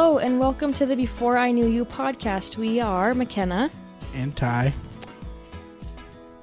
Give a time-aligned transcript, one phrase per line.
[0.00, 2.56] Hello, and welcome to the Before I Knew You podcast.
[2.56, 3.68] We are McKenna,
[4.14, 4.72] and Ty.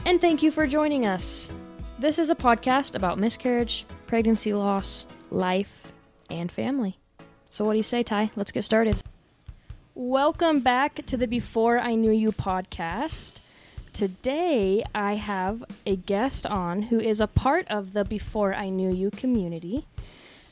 [0.05, 1.53] and thank you for joining us.
[1.97, 5.87] This is a podcast about miscarriage, pregnancy loss, life,
[6.29, 6.99] and family.
[7.49, 8.29] So, what do you say, Ty?
[8.35, 8.97] Let's get started.
[9.93, 13.39] Welcome back to the Before I Knew You podcast.
[13.93, 18.91] Today, I have a guest on who is a part of the Before I Knew
[18.91, 19.87] You community.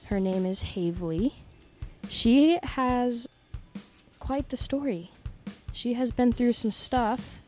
[0.05, 1.33] Her name is Havley.
[2.09, 3.27] She has
[4.19, 5.11] quite the story.
[5.71, 7.39] She has been through some stuff.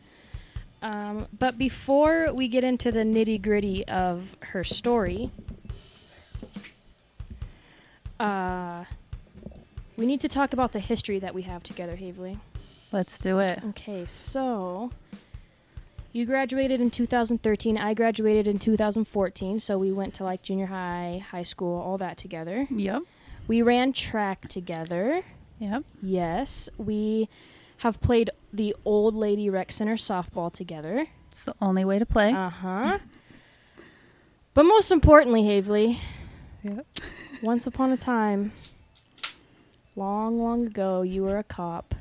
[0.82, 5.32] Um, but before we get into the nitty gritty of her story,
[8.20, 8.86] uh,
[9.98, 12.40] we need to talk about the history that we have together, Havley.
[12.92, 13.60] Let's do it.
[13.70, 14.92] Okay, so
[16.12, 17.78] you graduated in 2013.
[17.78, 19.60] I graduated in 2014.
[19.60, 22.68] So we went to like junior high, high school, all that together.
[22.70, 23.04] Yep.
[23.48, 25.22] We ran track together.
[25.60, 25.84] Yep.
[26.02, 27.30] Yes, we
[27.78, 31.08] have played the Old Lady Rec Center softball together.
[31.30, 32.32] It's the only way to play.
[32.34, 33.00] Uh huh.
[34.54, 35.98] but most importantly, Havley,
[36.64, 36.86] yep.
[37.44, 38.54] once upon a time,
[39.96, 41.94] long, long ago, you were a cop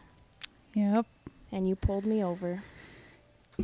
[0.75, 1.07] Yep.
[1.53, 2.63] and you pulled me over.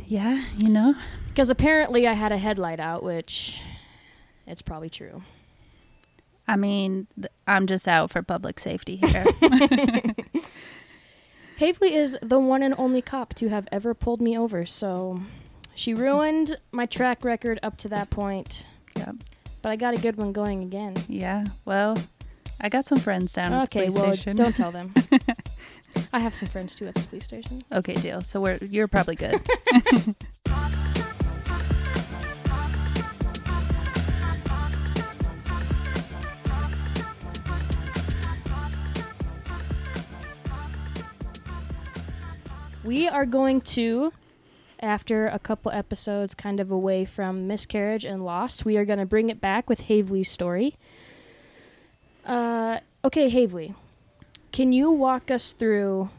[0.05, 0.95] Yeah, you know.
[1.27, 3.61] Because apparently I had a headlight out, which
[4.47, 5.23] it's probably true.
[6.47, 7.07] I mean,
[7.47, 9.23] I'm just out for public safety here.
[11.59, 15.21] Havley is the one and only cop to have ever pulled me over, so
[15.75, 18.65] she ruined my track record up to that point.
[18.97, 19.15] Yep.
[19.61, 20.95] But I got a good one going again.
[21.07, 21.45] yeah.
[21.65, 21.95] Well,
[22.59, 24.35] I got some friends down at the Okay, police well, station.
[24.35, 24.93] don't tell them.
[26.13, 27.61] I have some friends too at the police station.
[27.71, 28.21] Okay, deal.
[28.21, 29.39] So we're you're probably good.
[42.83, 44.11] We are going to,
[44.79, 49.05] after a couple episodes kind of away from miscarriage and loss, we are going to
[49.05, 50.77] bring it back with Havley's story.
[52.25, 53.75] Uh, okay, Havley,
[54.51, 56.09] can you walk us through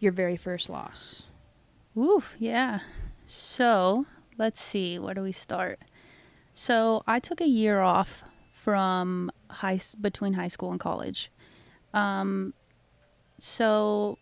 [0.00, 1.26] your very first loss?
[1.96, 2.80] Oof, yeah.
[3.26, 4.06] So
[4.38, 5.78] let's see, where do we start?
[6.54, 11.30] So I took a year off from high between high school and college.
[11.92, 12.54] Um,
[13.38, 14.16] so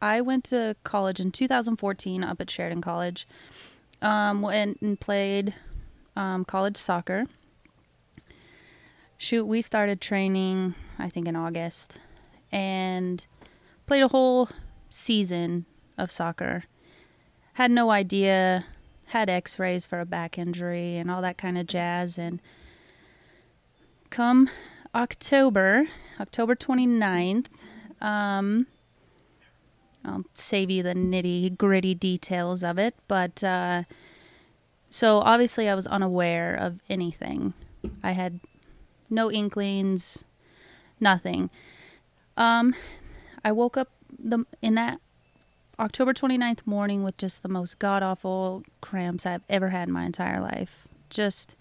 [0.00, 3.26] I went to college in 2014 up at Sheridan College.
[4.00, 5.54] Um, went and played
[6.14, 7.24] um, college soccer.
[9.16, 11.98] Shoot, we started training I think in August,
[12.50, 13.24] and
[13.86, 14.48] played a whole
[14.90, 15.66] season
[15.96, 16.64] of soccer
[17.58, 18.64] had no idea
[19.06, 22.40] had x-rays for a back injury and all that kind of jazz and
[24.10, 24.48] come
[24.94, 25.86] october
[26.20, 27.46] october 29th
[28.00, 28.66] um
[30.04, 33.82] i'll save you the nitty gritty details of it but uh
[34.90, 37.52] so obviously i was unaware of anything
[38.02, 38.40] i had
[39.10, 40.24] no inklings
[41.00, 41.50] nothing
[42.36, 42.74] um
[43.44, 45.00] i woke up the in that
[45.80, 50.04] October 29th morning with just the most god awful cramps I've ever had in my
[50.04, 50.88] entire life.
[51.08, 51.54] Just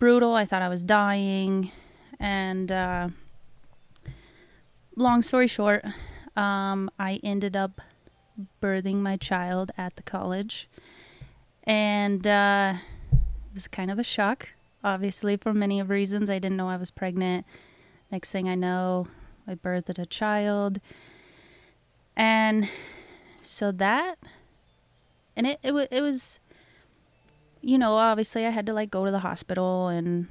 [0.00, 0.34] brutal.
[0.34, 1.70] I thought I was dying.
[2.18, 3.08] And uh,
[4.96, 5.84] long story short,
[6.36, 7.80] um, I ended up
[8.62, 10.68] birthing my child at the college.
[11.64, 12.74] And uh,
[13.12, 14.50] it was kind of a shock,
[14.82, 16.28] obviously, for many of reasons.
[16.28, 17.46] I didn't know I was pregnant.
[18.10, 19.08] Next thing I know,
[19.46, 20.80] I birthed a child.
[22.16, 22.68] And
[23.40, 24.18] so that
[25.36, 26.40] and it it, it was
[27.60, 30.28] you know obviously i had to like go to the hospital and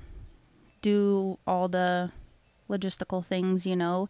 [0.82, 2.12] do all the
[2.70, 4.10] logistical things you know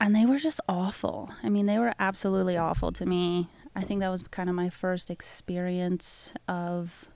[0.00, 1.30] and they were just awful.
[1.42, 3.48] I mean they were absolutely awful to me.
[3.74, 7.08] I think that was kind of my first experience of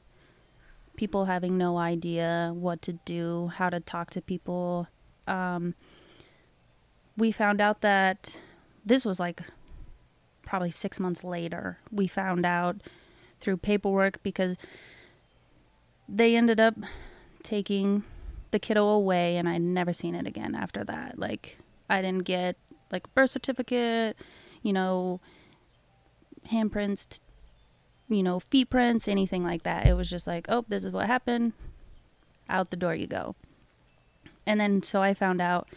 [0.96, 4.88] people having no idea what to do how to talk to people.
[5.26, 5.74] Um,
[7.16, 8.40] we found out that
[8.84, 9.42] this was like
[10.44, 12.76] probably six months later, we found out
[13.40, 14.56] through paperwork because
[16.08, 16.74] they ended up
[17.42, 18.04] taking
[18.50, 21.18] the kiddo away and I'd never seen it again after that.
[21.18, 21.58] Like
[21.88, 22.56] I didn't get
[22.92, 24.16] like birth certificate,
[24.62, 25.20] you know,
[26.52, 27.20] handprints,
[28.08, 29.86] you know, feet prints, anything like that.
[29.86, 31.54] It was just like, oh, this is what happened.
[32.48, 33.34] Out the door you go.
[34.46, 35.68] And then so I found out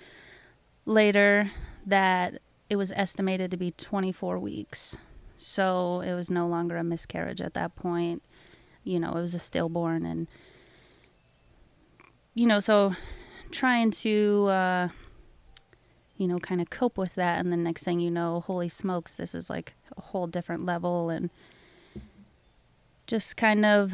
[0.85, 1.51] later
[1.85, 2.39] that
[2.69, 4.97] it was estimated to be 24 weeks.
[5.37, 8.23] So it was no longer a miscarriage at that point.
[8.83, 10.05] You know, it was a stillborn.
[10.05, 10.27] And,
[12.33, 12.95] you know, so
[13.51, 14.87] trying to uh,
[16.17, 17.39] you know, kind of cope with that.
[17.39, 21.09] And then next thing you know, holy smokes, this is like a whole different level.
[21.09, 21.29] And
[23.07, 23.93] just kind of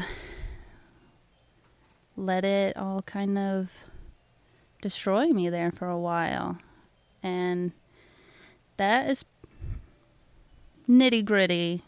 [2.15, 3.83] let it all kind of
[4.81, 6.57] destroy me there for a while.
[7.23, 7.71] And
[8.77, 9.25] that is
[10.89, 11.83] nitty gritty,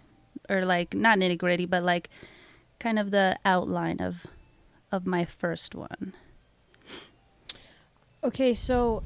[0.50, 2.10] or like not nitty gritty, but like
[2.80, 4.28] kind of the outline of
[4.92, 6.14] of my first one.
[8.24, 9.04] Okay, so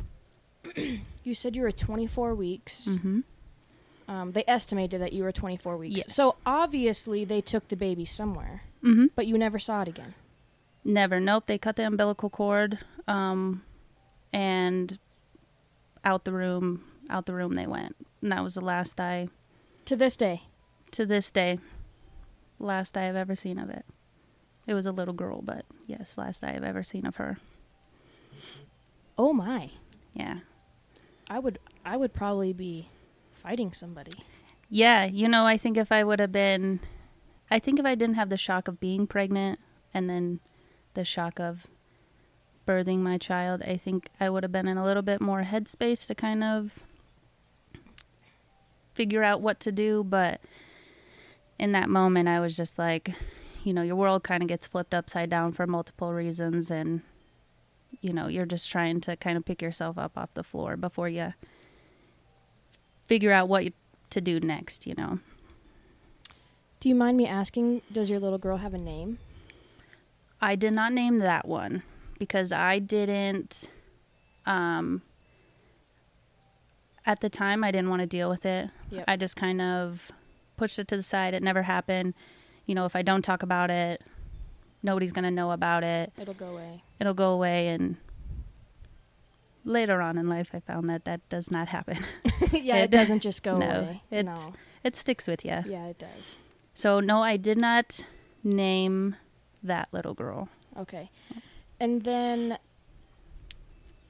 [1.28, 2.88] you said you were 24 weeks.
[2.90, 3.20] Mm-hmm.
[4.08, 5.98] Um, they estimated that you were 24 weeks.
[5.98, 6.16] Yes.
[6.16, 9.08] So obviously they took the baby somewhere, Mm-hmm.
[9.16, 10.14] but you never saw it again.
[10.86, 11.20] Never.
[11.20, 11.46] Nope.
[11.48, 13.64] They cut the umbilical cord, um,
[14.32, 14.98] and
[16.06, 16.84] out the room.
[17.10, 17.96] Out the room they went.
[18.22, 19.28] And that was the last I,
[19.86, 20.44] To this day.
[20.92, 21.60] to this day,
[22.60, 23.86] last I have ever seen of it.
[24.66, 27.38] It was a little girl, but yes, last I have ever seen of her.
[29.18, 29.72] Oh my.
[30.14, 30.40] Yeah.
[31.30, 32.90] I would I would probably be
[33.42, 34.12] fighting somebody.
[34.70, 36.82] Yeah, you know, I think if I would have been,
[37.50, 39.60] I think if I didn't have the shock of being pregnant
[39.94, 40.42] and then
[40.94, 41.68] the shock of
[42.66, 46.06] birthing my child, I think I would have been in a little bit more headspace
[46.08, 46.80] to kind of
[48.94, 50.04] figure out what to do.
[50.04, 50.42] But
[51.58, 53.14] in that moment, I was just like,
[53.64, 56.70] you know, your world kind of gets flipped upside down for multiple reasons.
[56.70, 57.02] And,
[58.02, 61.10] you know, you're just trying to kind of pick yourself up off the floor before
[61.10, 61.34] you
[63.08, 63.66] figure out what
[64.10, 65.20] to do next, you know.
[66.80, 69.20] Do you mind me asking, does your little girl have a name?
[70.40, 71.84] I did not name that one
[72.20, 73.70] because I didn't
[74.46, 75.02] um
[77.06, 78.70] at the time I didn't want to deal with it.
[78.92, 79.06] Yep.
[79.08, 80.12] I just kind of
[80.58, 81.34] pushed it to the side.
[81.34, 82.14] It never happened.
[82.66, 84.02] You know, if I don't talk about it,
[84.88, 86.12] nobody's going to know about it.
[86.18, 86.82] It'll go away.
[87.00, 87.98] It'll go away and
[89.66, 91.98] later on in life I found that that does not happen.
[92.52, 94.02] yeah, It- it, doesn't just go no, away.
[94.10, 94.54] it- no.
[94.84, 95.64] it sticks with you.
[95.68, 96.40] Yeah, it does.
[96.74, 98.06] So no, I did not
[98.44, 99.16] name
[99.62, 100.48] that little girl.
[100.80, 101.12] Okay.
[101.80, 102.58] And then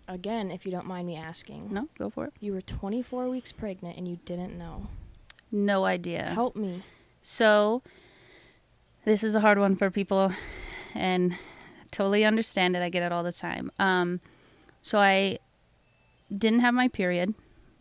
[0.07, 1.73] again, if you don't mind me asking.
[1.73, 2.33] No, go for it.
[2.39, 4.87] You were 24 weeks pregnant and you didn't know.
[5.51, 6.23] No idea.
[6.35, 6.83] Help me.
[7.21, 7.81] So,
[9.05, 10.31] this is a hard one for people,
[10.97, 11.35] and
[11.91, 12.81] totally understand it.
[12.81, 13.71] I get it all the time.
[13.79, 14.19] Um,
[14.81, 15.39] so I
[16.35, 17.33] didn't have my period.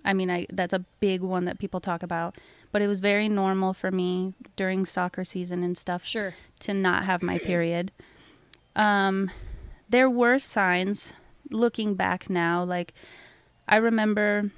[0.05, 2.37] I mean, I that's a big one that people talk about,
[2.71, 6.35] but it was very normal for me during soccer season and stuff Sure.
[6.61, 7.91] to not have my period.
[8.77, 9.31] Um,
[9.89, 11.15] there were signs
[11.51, 12.63] looking back now.
[12.63, 12.93] Like,
[13.69, 14.51] I remember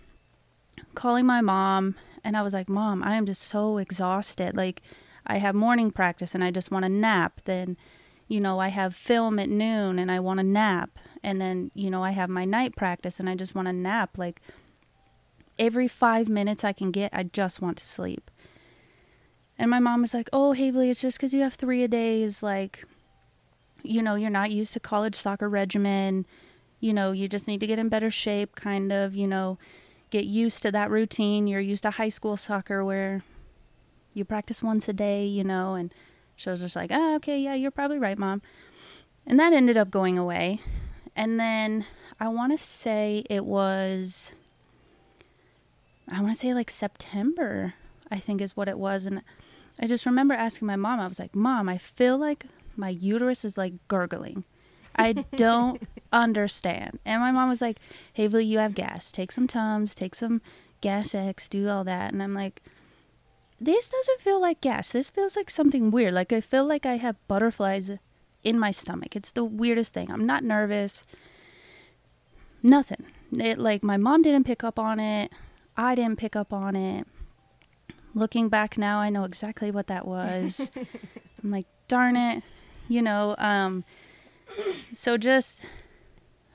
[0.95, 1.95] calling my mom,
[2.25, 4.57] and I was like, Mom, I am just so exhausted.
[4.57, 4.83] Like,
[5.27, 7.41] I have morning practice and I just want to nap.
[7.45, 7.77] Then,
[8.29, 10.99] you know, I have film at noon and I want to nap.
[11.23, 14.19] And then, you know, I have my night practice and I just want to nap.
[14.19, 14.41] Like,
[15.59, 18.31] every five minutes I can get, I just want to sleep.
[19.59, 22.43] And my mom was like, "Oh, Havley, it's just because you have three a days.
[22.43, 22.85] Like,
[23.83, 26.27] you know, you're not used to college soccer regimen.
[26.79, 28.55] You know, you just need to get in better shape.
[28.55, 29.59] Kind of, you know,
[30.11, 31.49] get used to that routine.
[31.49, 33.25] You're used to high school soccer where
[34.15, 35.27] you practice once a day.
[35.27, 35.93] You know." And
[36.39, 38.41] she was just like, "Ah, okay, yeah, you're probably right, mom."
[39.27, 40.61] And that ended up going away.
[41.15, 41.85] And then
[42.21, 44.31] I want to say it was,
[46.11, 47.75] I want to say like September,
[48.11, 49.05] I think is what it was.
[49.05, 49.23] And
[49.81, 53.45] I just remember asking my mom, I was like, Mom, I feel like my uterus
[53.45, 54.45] is like gurgling.
[54.95, 57.01] I don't understand.
[57.05, 57.79] And my mom was like,
[58.17, 59.11] Havley, you have gas.
[59.11, 60.41] Take some Tums, take some
[60.81, 62.13] Gas X, do all that.
[62.13, 62.63] And I'm like,
[63.61, 64.91] this doesn't feel like gas.
[64.91, 66.15] This feels like something weird.
[66.15, 67.93] Like I feel like I have butterflies
[68.45, 69.17] in my stomach.
[69.17, 70.11] It's the weirdest thing.
[70.11, 71.05] I'm not nervous.
[72.63, 73.07] Nothing.
[73.33, 75.33] It like my mom didn't pick up on it.
[75.77, 77.07] I didn't pick up on it.
[78.15, 80.71] Looking back now, I know exactly what that was.
[81.43, 82.43] I'm like, darn it.
[82.89, 83.85] You know, um
[84.93, 85.67] so just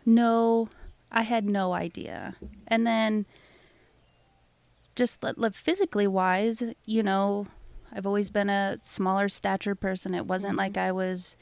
[0.05, 0.69] no
[1.11, 2.35] I had no idea.
[2.67, 3.25] And then
[4.95, 5.23] just
[5.53, 7.47] physically wise, you know,
[7.91, 10.13] I've always been a smaller stature person.
[10.15, 11.37] It wasn't like I was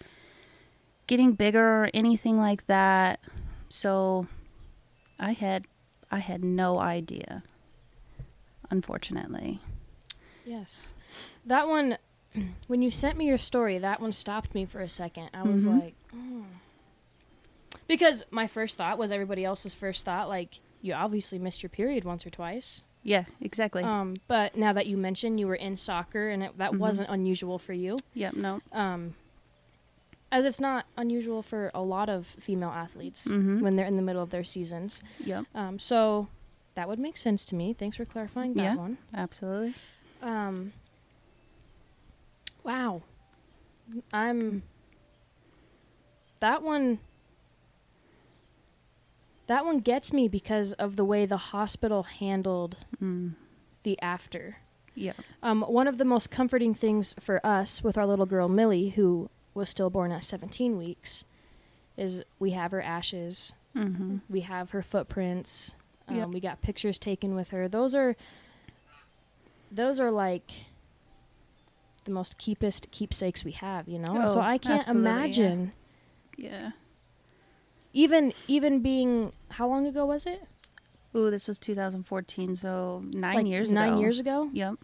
[1.07, 3.19] getting bigger or anything like that.
[3.69, 4.27] So
[5.19, 5.65] I had
[6.11, 7.43] I had no idea.
[8.69, 9.59] Unfortunately.
[10.45, 10.93] Yes.
[11.45, 11.97] That one,
[12.67, 15.29] when you sent me your story, that one stopped me for a second.
[15.33, 15.79] I was Mhm.
[15.81, 16.45] like, oh.
[17.87, 22.03] Because my first thought was everybody else's first thought, like, you obviously missed your period
[22.05, 22.83] once or twice.
[23.03, 23.83] Yeah, exactly.
[23.83, 26.77] Um, but now that you mentioned you were in soccer and it, that Mhm.
[26.77, 28.61] wasn't unusual for you, yep, no.
[28.71, 29.15] um,
[30.31, 33.61] as it's not unusual for a lot of female athletes Mhm.
[33.61, 35.01] when they're in the middle of their seasons.
[35.25, 35.45] Yep.
[35.55, 36.27] Um, so
[36.75, 37.73] that would make sense to me.
[37.73, 38.75] Thanks for clarifying that Yeah.
[38.75, 38.97] one.
[39.13, 39.73] Absolutely.
[40.21, 40.71] Um.
[42.63, 43.01] Wow.
[44.13, 44.61] I'm.
[46.39, 46.99] That one.
[49.51, 53.33] That one gets me because of the way the hospital handled Mm.
[53.83, 54.59] the after.
[54.95, 55.11] Yeah.
[55.43, 59.29] Um, one of the most comforting things for us with our little girl Millie, who
[59.53, 61.25] was stillborn at 17 weeks,
[61.97, 64.17] is we have her ashes, Mm-hmm.
[64.29, 65.75] we have her footprints,
[66.07, 66.27] um, Yep.
[66.29, 67.67] we got pictures taken with her.
[67.67, 68.15] Those are,
[69.69, 70.49] those are like
[72.05, 74.23] the most keepest keepsakes we have, you know.
[74.23, 75.15] Oh, so I can't absolutely, yeah.
[75.17, 75.71] imagine
[76.37, 76.71] Yeah.
[77.93, 80.43] Even even being how long ago was it?
[81.15, 83.99] Ooh, this was 2014, so nine Like years Nine ago.
[84.01, 84.49] years ago.
[84.53, 84.75] Yep.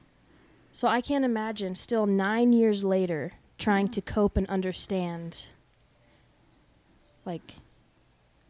[0.73, 5.47] So I can't imagine still nine years later trying to cope and understand.
[7.25, 7.55] Like,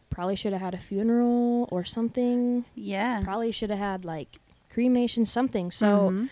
[0.09, 2.65] probably should have had a funeral or something.
[2.75, 3.21] Yeah.
[3.23, 5.71] Probably should have had like cremation, something.
[5.71, 6.29] So Mhm.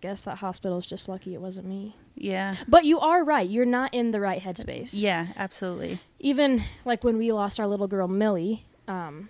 [0.00, 1.94] guess that hospital's just lucky it wasn't me.
[2.16, 2.54] Yeah.
[2.66, 3.48] But you are right.
[3.48, 4.90] You're not in the right headspace.
[4.94, 6.00] Yeah, absolutely.
[6.22, 9.28] Even like when we lost our little girl Millie, um,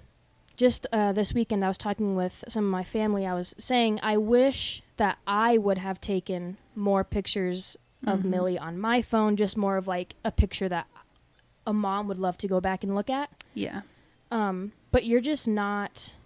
[0.57, 3.27] just uh, this weekend I was talking with some of my family.
[3.27, 8.25] I was saying I wish that I would have taken more pictures of Mhm.
[8.27, 10.87] Millie on my phone, just more of like a picture that
[11.67, 13.31] a mom would love to go back and look at.
[13.55, 13.83] Yeah.
[14.31, 16.17] Um, but you're just not.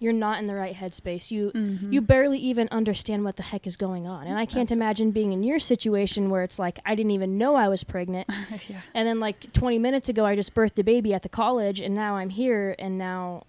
[0.00, 1.30] You're not in the right headspace.
[1.30, 1.92] You Mhm.
[1.92, 4.76] you barely even understand what the heck is going on, and I can't Absolutely.
[4.76, 8.28] imagine being in your situation where it's like I didn't even know I was pregnant.
[8.68, 8.82] yeah.
[8.94, 11.94] And then like 20 minutes ago, I just birthed a baby at the college, and
[11.94, 13.44] now I'm here, and now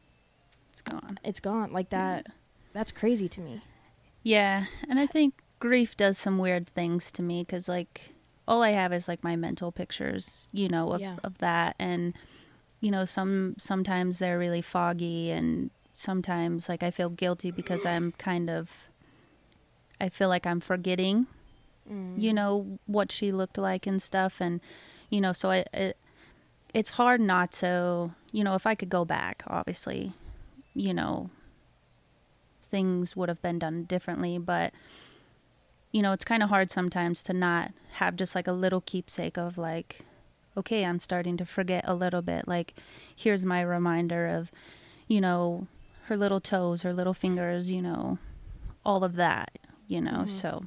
[0.69, 1.19] It's gone.
[1.23, 1.71] it's gone.
[1.71, 2.27] Like that.
[2.73, 3.61] That's crazy to me.
[4.23, 8.11] Yeah, and I think grief does some weird things to me because like
[8.47, 11.17] all I have is like my mental pictures, you know, of, Yeah.
[11.23, 12.13] of that, and
[12.81, 18.11] you know, some sometimes they're really foggy, and sometimes like I feel guilty because I'm
[18.13, 18.89] kind of,
[19.99, 21.27] I feel like I'm forgetting,
[21.91, 22.19] mm.
[22.19, 24.61] you know, what she looked like and stuff, and
[25.09, 25.65] you know, so I.
[25.73, 25.97] It,
[26.71, 30.13] it's hard not to, you know, if I could go back, obviously,
[30.75, 31.31] you know,
[32.61, 34.37] things would have been done differently.
[34.37, 34.71] But
[35.91, 39.37] you know it's kind of hard sometimes to not have just like a little keepsake
[39.37, 39.99] of like
[40.55, 42.47] okay i'm starting to forget a little bit.
[42.47, 42.73] Like
[43.15, 44.51] here's my reminder of
[45.07, 45.67] you know
[46.09, 48.17] her little toes her little fingers you know
[48.85, 50.29] all of that you know Mhm.
[50.29, 50.65] so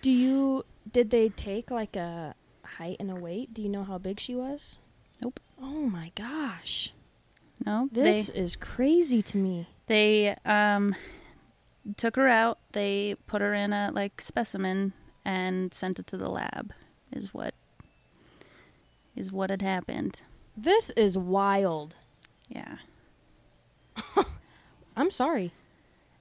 [0.00, 0.64] Do you?
[0.90, 2.34] Did they take like a
[2.78, 3.52] height and a weight?
[3.52, 4.78] Do you know how big she was?
[5.22, 5.38] Nope.
[5.60, 6.94] Oh my gosh,
[7.66, 9.66] no this they is crazy to me.
[9.86, 10.94] they um
[11.96, 14.92] took her out they put her in a like specimen
[15.24, 16.72] and sent it to the lab
[17.12, 17.54] is what
[19.14, 20.22] is what had happened
[20.56, 21.96] This is wild.
[22.48, 22.78] yeah
[24.96, 25.52] I'm sorry.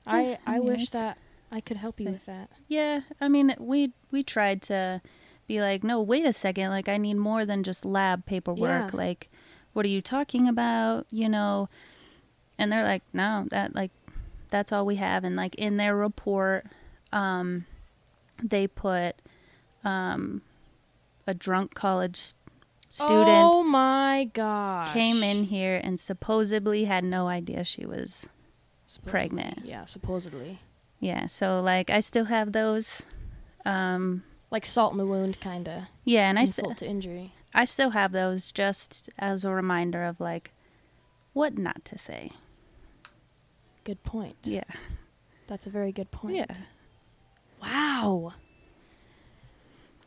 [0.05, 1.17] I I I mean, wish that
[1.51, 2.49] I could help you with that.
[2.67, 5.01] Yeah, I mean, we we tried to
[5.47, 8.91] be like, no, wait a second, like I need more than just lab paperwork.
[8.91, 8.97] Yeah.
[8.97, 9.29] Like,
[9.73, 11.05] what are you talking about?
[11.11, 11.69] You know,
[12.57, 13.91] and they're like, no, that like
[14.49, 15.23] that's all we have.
[15.23, 16.65] And like in their report,
[17.11, 17.65] um,
[18.41, 19.15] they put
[19.83, 20.41] um,
[21.27, 22.33] a drunk college
[22.91, 24.91] student Oh my gosh.
[24.93, 28.27] came in here and supposedly had no idea she was
[28.85, 29.11] Supposedly.
[29.11, 29.65] pregnant.
[29.65, 30.59] Yeah, supposedly.
[30.99, 31.25] yeah.
[31.25, 33.05] So like I still have those.
[33.65, 35.81] Um, Like salt in the wound, kind of.
[36.03, 37.33] yeah, and I s- Insult to injury.
[37.53, 40.51] I still have those just as a reminder of like
[41.33, 42.31] what not to say.
[43.83, 44.35] Good point.
[44.43, 44.63] Yeah.
[45.47, 46.35] That's a very good point.
[46.35, 46.55] Yeah.
[47.61, 48.33] Wow.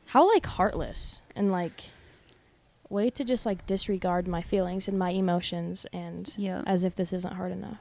[0.07, 1.85] How like heartless and like
[2.95, 6.63] way to just like disregard my feelings and my emotions and Yeah.
[6.67, 7.79] as if this isn't hard enough.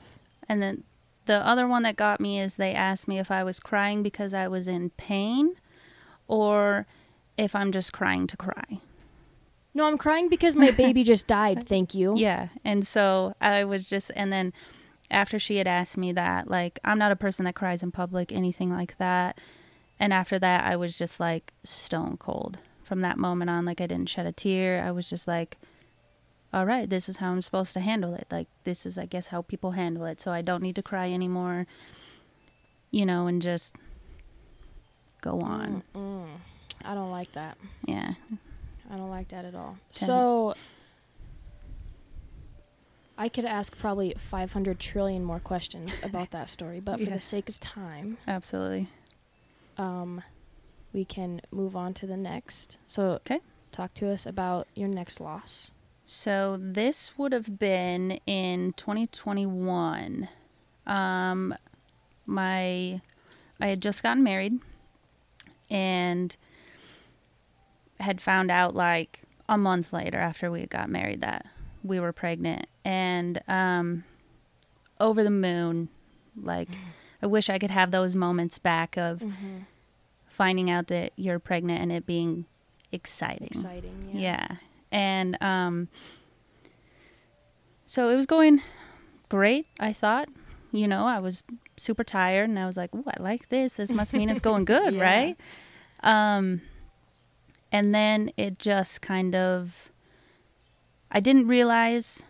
[0.49, 0.83] And then
[1.25, 4.33] the other one that got me is they asked me if I was crying because
[4.33, 5.55] I was in pain
[6.27, 6.85] or
[7.37, 8.79] if I'm just crying to cry.
[9.73, 11.67] No, I'm crying because my baby just died.
[11.67, 12.13] Thank you.
[12.17, 12.49] Yeah.
[12.63, 14.53] And so I was just, and then
[15.09, 18.31] after she had asked me that, like, I'm not a person that cries in public,
[18.31, 19.39] anything like that.
[19.99, 23.65] And after that, I was just like stone cold from that moment on.
[23.65, 24.83] Like, I didn't shed a tear.
[24.83, 25.57] I was just like,
[26.53, 28.27] all right, this is how I'm supposed to handle it.
[28.29, 30.21] Like, this is, I guess, how people handle it.
[30.21, 31.65] So I don't need to cry anymore,
[32.91, 33.75] you know, and just
[35.21, 35.83] go on.
[35.95, 36.27] Mm-mm.
[36.85, 37.57] I don't like that.
[37.87, 38.13] Yeah.
[38.91, 39.77] I don't like that at all.
[39.91, 40.07] Ten.
[40.07, 40.53] So
[43.17, 47.15] I could ask probably 500 trillion more questions about that story, but for Yeah.
[47.15, 48.89] the sake of time, Absolutely.
[49.77, 50.23] um,
[50.93, 52.77] we can move on to the next.
[52.87, 53.39] So, Okay.
[53.71, 55.71] talk to us about your next loss.
[56.05, 60.27] So this would have been in 2021.
[60.85, 61.55] Um,
[62.25, 63.01] my
[63.59, 64.59] I had just gotten married
[65.69, 66.35] and
[67.99, 71.45] had found out like a month later after we got married that
[71.83, 74.03] we were pregnant and um
[74.99, 75.89] over the moon
[76.41, 76.69] like
[77.21, 79.57] I wish I could have those moments back of Mm-hmm.
[80.33, 82.45] Finding out that you're pregnant and it being
[82.91, 83.47] exciting.
[83.47, 84.09] Exciting.
[84.13, 84.19] Yeah.
[84.19, 84.55] Yeah.
[84.91, 85.87] And um
[87.85, 88.61] so it was going
[89.29, 90.27] great, I thought.
[90.71, 91.43] You know, I was
[91.77, 93.73] super tired and I was like, "Ooh, I like this.
[93.75, 95.03] This must mean it's going good, Yeah.
[95.03, 95.37] right?"
[96.01, 96.61] Um
[97.71, 99.91] and then it just kind of
[101.11, 102.23] I didn't realize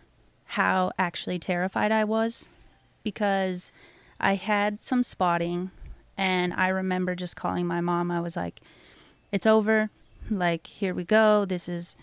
[0.44, 2.50] how actually terrified I was
[3.02, 3.72] because
[4.20, 5.70] I had some spotting
[6.16, 8.10] and I remember just calling my mom.
[8.10, 8.60] I was like,
[9.32, 9.90] "It's over.
[10.30, 11.44] Like, here we go.
[11.44, 11.96] This is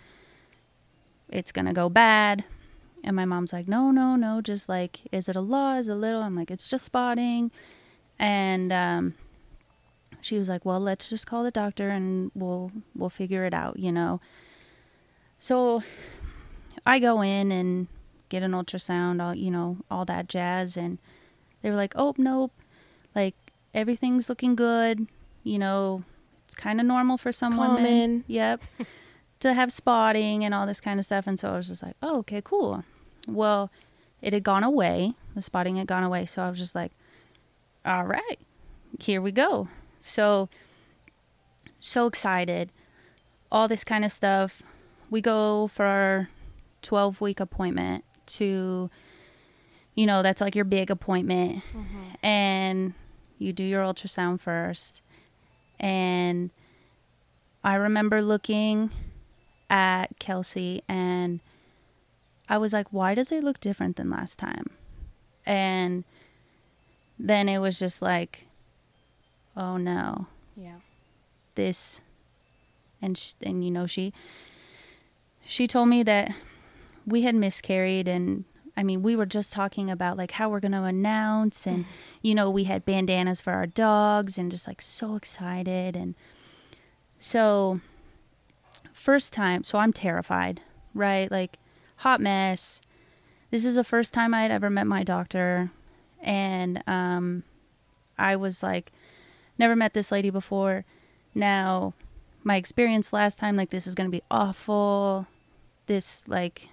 [1.29, 2.43] it's going to go bad."
[3.03, 4.41] And my mom's like, "No, no, no.
[4.41, 5.79] Just like is it a lot?
[5.79, 7.51] Is it a little?" I'm like, "It's just spotting."
[8.19, 9.15] And um
[10.21, 13.79] she was like, "Well, let's just call the doctor and we'll we'll figure it out,
[13.79, 14.21] you know."
[15.39, 15.83] So
[16.85, 17.87] I go in and
[18.29, 20.99] get an ultrasound, all you know, all that jazz, and
[21.61, 22.53] they were like, "Oh, nope,
[23.15, 23.35] like
[23.73, 25.07] everything's looking good,
[25.43, 26.03] you know,
[26.45, 28.63] it's kind of normal for some women." Yep,
[29.39, 31.95] to have spotting and all this kind of stuff, and so I was just like,
[32.01, 32.83] "Oh, okay, cool."
[33.27, 33.71] Well,
[34.21, 35.13] it had gone away.
[35.35, 36.91] The spotting had gone away, so I was just like,
[37.85, 38.39] "All right,
[38.99, 39.67] here we go."
[39.99, 40.49] So,
[41.79, 42.71] so excited,
[43.51, 44.63] all this kind of stuff.
[45.09, 46.29] We go for our
[46.81, 48.89] 12 week appointment to,
[49.95, 51.63] you know, that's like your big appointment.
[51.75, 52.25] Mm-hmm.
[52.25, 52.93] And
[53.41, 55.01] you do your ultrasound first.
[55.79, 56.51] And
[57.63, 58.91] I remember looking
[59.69, 61.39] at Kelsey and
[62.49, 64.67] I was like, why does it look different than last time?
[65.45, 66.03] And
[67.17, 68.45] then it was just like,
[69.57, 70.77] oh no, Yeah.
[71.55, 72.01] this
[73.01, 74.13] and sh- and you know she
[75.43, 76.31] she told me that
[77.05, 80.71] we had miscarried and I mean we were just talking about like how we're going
[80.71, 81.85] to announce and
[82.21, 86.15] you know we had bandanas for our dogs and just like so excited and
[87.19, 87.81] so
[88.93, 90.61] first time so I'm terrified
[90.93, 91.31] right?
[91.31, 91.57] Like
[91.97, 92.81] hot mess.
[93.49, 95.71] This is the first time I'd ever met my doctor
[96.21, 97.43] and um
[98.17, 98.91] I was like
[99.57, 100.85] never met this lady before.
[101.33, 101.93] Now
[102.43, 105.27] my experience last time like this is going to be awful.
[105.87, 106.69] This like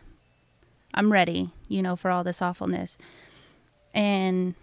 [0.94, 2.96] i'm ready you know for all this awfulness
[3.94, 4.55] and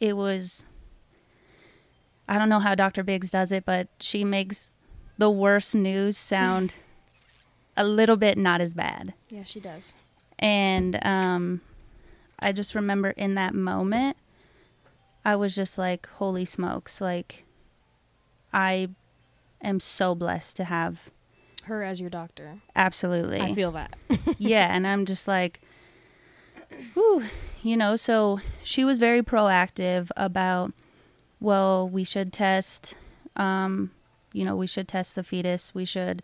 [0.00, 0.64] it was
[2.28, 4.70] i don't know how dr biggs does it but she makes
[5.18, 6.74] the worst news sound
[7.76, 9.94] a little bit not as bad Yeah, she does.
[10.38, 11.60] and um,
[12.38, 14.16] I just remember in that moment,
[15.26, 16.98] I was just like, holy smokes.
[17.02, 17.44] Like,
[18.50, 18.88] I
[19.62, 21.10] am so blessed to have
[21.64, 22.58] Her as your doctor.
[22.74, 23.40] absolutely.
[23.40, 23.94] I feel that.
[24.38, 24.74] yeah.
[24.74, 25.60] And I'm just like,
[26.94, 27.24] whew,
[27.62, 30.72] you know, so she was very proactive about,
[31.38, 32.94] well, we should test,
[33.36, 33.90] um,
[34.32, 35.74] you know, we should test the fetus.
[35.74, 36.22] We should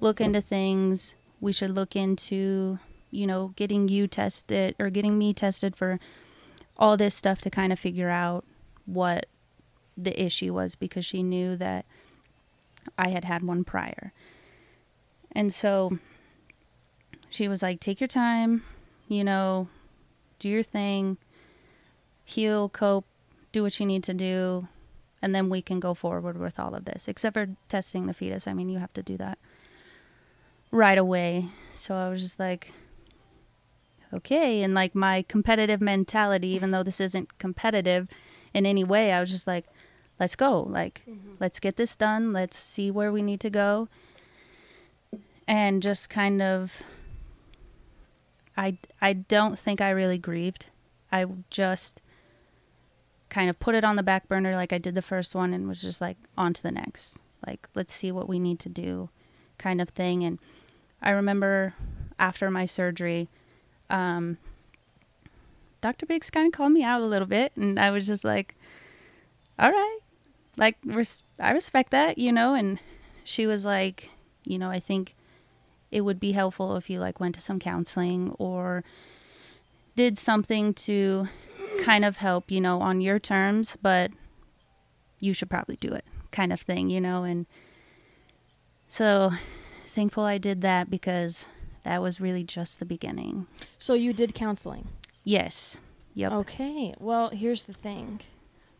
[0.00, 1.14] look into things.
[1.40, 2.78] We should look into,
[3.10, 5.98] you know, getting you tested or getting me tested for
[6.76, 8.44] all this stuff to kind of figure out
[8.86, 9.26] what
[9.96, 11.84] the issue was because she knew that
[12.98, 14.12] I had had one prior.
[15.32, 15.98] And so
[17.28, 18.64] she was like, take your time,
[19.08, 19.68] you know,
[20.38, 21.16] do your thing,
[22.24, 23.06] heal, cope,
[23.52, 24.68] do what you need to do,
[25.22, 27.08] and then we can go forward with all of this.
[27.08, 28.46] Except for testing the fetus.
[28.46, 29.38] I mean, you have to do that
[30.70, 31.46] right away.
[31.74, 32.72] So I was just like,
[34.12, 34.62] okay.
[34.62, 38.08] And like my competitive mentality, even though this isn't competitive
[38.54, 39.66] in any way, I was just like,
[40.18, 40.62] let's go.
[40.62, 41.34] Like, mm-hmm.
[41.38, 42.32] let's get this done.
[42.32, 43.88] Let's see where we need to go.
[45.46, 46.82] And just kind of
[48.56, 50.66] I I don't think I really grieved.
[51.10, 52.00] I just
[53.28, 55.68] kind of put it on the back burner like I did the first one and
[55.68, 57.18] was just like on to the next.
[57.46, 59.08] Like let's see what we need to do
[59.58, 60.38] kind of thing and
[61.02, 61.74] I remember
[62.18, 63.28] after my surgery
[63.88, 64.38] um
[65.80, 66.06] Dr.
[66.06, 68.54] Biggs kind of called me out a little bit and I was just like
[69.58, 69.98] all right.
[70.56, 72.78] Like res- I respect that, you know, and
[73.24, 74.10] she was like,
[74.44, 75.14] you know, I think
[75.90, 78.84] it would be helpful if you like went to some counseling or
[79.96, 81.28] did something to
[81.80, 84.10] kind of help, you know, on your terms, but
[85.18, 87.46] you should probably do it kind of thing, you know, and
[88.86, 89.32] so
[89.86, 91.46] thankful I did that because
[91.82, 93.46] that was really just the beginning.
[93.78, 94.88] So you did counseling.
[95.24, 95.78] Yes.
[96.14, 96.32] Yep.
[96.32, 96.94] Okay.
[96.98, 98.20] Well, here's the thing.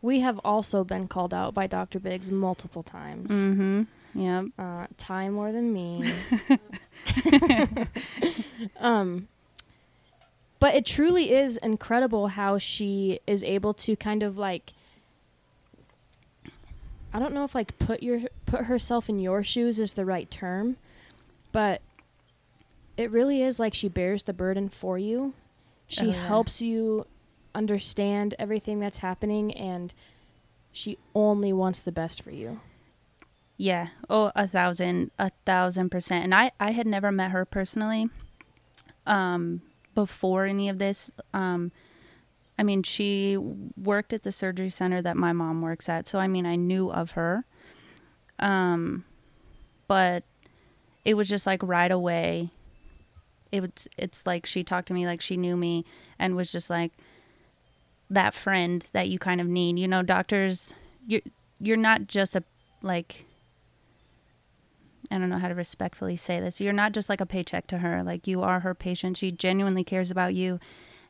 [0.03, 2.01] We have also been called out by Dr.
[2.01, 3.31] Biggs multiple times.
[3.31, 3.83] Mm-hmm.
[4.15, 4.47] Yep.
[4.59, 6.13] Uh, Ty more than me.
[8.79, 9.29] um,
[10.59, 14.73] but it truly is incredible how she is able to kind of like
[17.13, 20.31] I don't know if like put your put herself in your shoes is the right
[20.31, 20.77] term,
[21.53, 21.81] but
[22.97, 25.35] it really is like she bears the burden for you.
[25.89, 26.27] She Oh, yeah.
[26.29, 27.07] helps you
[27.55, 29.93] understand everything that's happening and
[30.73, 32.61] she only wants the best for you.
[33.61, 33.89] Yeah.
[34.09, 36.25] Oh, a thousand, a thousand percent.
[36.25, 38.09] And I, I had never met her personally,
[39.07, 39.61] um,
[39.95, 41.11] before any of this.
[41.35, 41.71] Um,
[42.59, 46.27] I mean, she worked at the surgery center that my mom works at, so I
[46.27, 47.45] mean, I knew of her.
[48.39, 49.05] Um,
[49.89, 50.25] but
[51.05, 52.49] it was just like right away.
[53.53, 53.89] It was.
[53.99, 55.85] It's like she talked to me like she knew me,
[56.19, 56.93] and was just like
[58.09, 59.79] that friend that you kind of need.
[59.79, 60.73] You know, doctors.
[61.07, 61.21] You're
[61.61, 62.43] you're not just a
[62.81, 63.27] like
[65.11, 66.61] I don't know how to respectfully say this.
[66.61, 68.03] You're not just like a paycheck to her.
[68.03, 69.17] Like you are her patient.
[69.17, 70.61] She genuinely cares about you.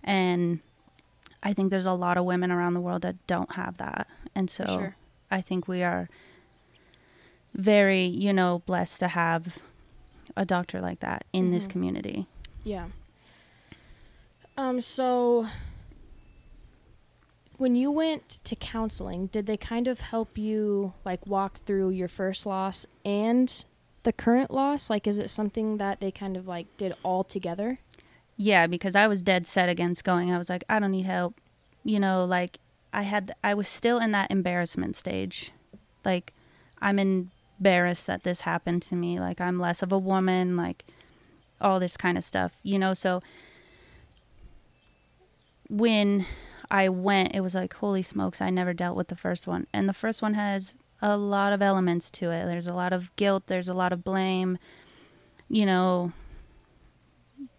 [0.02, 0.60] And
[1.42, 4.06] I think there's a lot of women around the world that don't have that.
[4.34, 4.96] And so sure.
[5.30, 6.08] I think we are
[7.54, 9.58] very, you know, blessed to have
[10.36, 11.70] a doctor like that in this Mhm.
[11.70, 12.26] community.
[12.64, 12.86] Yeah.
[14.56, 15.46] Um so
[17.56, 22.08] when you went to counseling, did they kind of help you like walk through your
[22.08, 23.64] first loss and
[24.02, 24.90] the current loss?
[24.90, 27.78] Like is it something that they kind of like did all together?
[28.36, 30.32] Yeah, because I was dead set against going.
[30.32, 31.34] I was like, I don't need help.
[31.84, 32.58] You know, like
[32.92, 35.52] I had I was still in that embarrassment stage.
[36.04, 36.32] Like
[36.80, 39.20] I'm embarrassed that this happened to me.
[39.20, 40.84] Like I'm less of a woman, like
[41.60, 42.52] all this kind of stuff.
[42.62, 43.22] You know, so
[45.68, 46.26] when
[46.70, 49.66] I went, it was like, holy smokes, I never dealt with the first one.
[49.72, 52.46] And the first one has a lot of elements to it.
[52.46, 54.58] There's a lot of guilt, there's a lot of blame.
[55.48, 56.12] You know,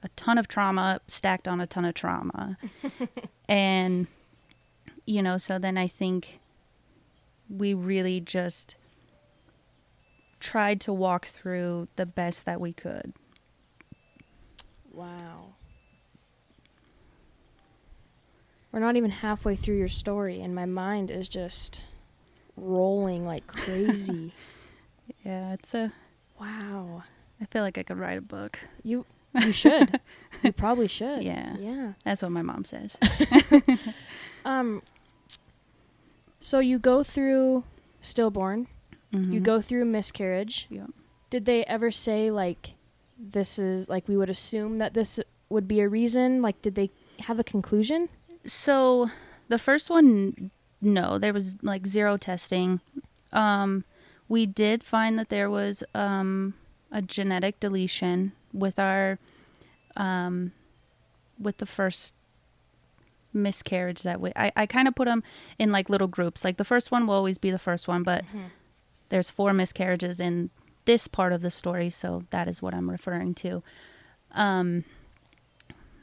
[0.04, 2.58] a ton of trauma stacked on a ton of trauma.
[3.50, 4.08] and,
[5.06, 6.40] you know, so then I think
[7.50, 8.76] we really just
[10.40, 13.14] tried to walk through the best that we could.
[14.92, 15.56] Wow.
[18.72, 21.82] We're not even halfway through your story and my mind is just
[22.62, 24.32] rolling like crazy.
[25.26, 25.92] Yeah, it's a,
[26.40, 27.04] wow.
[27.42, 28.60] I feel like I could write a book.
[28.82, 29.06] You
[29.42, 30.00] you should.
[30.42, 31.24] you probably should.
[31.24, 31.58] Yeah.
[31.60, 31.94] Yeah.
[32.06, 32.96] That's what my mom says.
[34.46, 34.82] Um
[36.40, 37.64] so you go through
[38.02, 38.68] stillborn,
[39.12, 39.44] you Mhm.
[39.44, 40.68] go through miscarriage.
[40.70, 40.88] Yeah.
[41.30, 42.76] Did they ever say like
[43.20, 45.20] this is like we would assume that this
[45.50, 46.42] would be a reason?
[46.42, 48.08] Like did they have a conclusion?
[48.46, 49.12] So
[49.50, 52.82] the first one, no, there was like zero testing.
[53.32, 53.84] Um,
[54.28, 56.54] we did find that there was um,
[56.92, 59.20] a genetic deletion with our,
[59.96, 60.52] um,
[61.40, 62.14] with the first
[63.34, 64.32] miscarriage that we.
[64.36, 65.24] I, I kind of put them
[65.60, 66.44] in like little groups.
[66.44, 68.24] Like the first one will always be the first one, but
[69.10, 70.50] there's four miscarriages in
[70.86, 73.62] this part of the story, so that is what I'm referring to.
[74.34, 74.84] Um,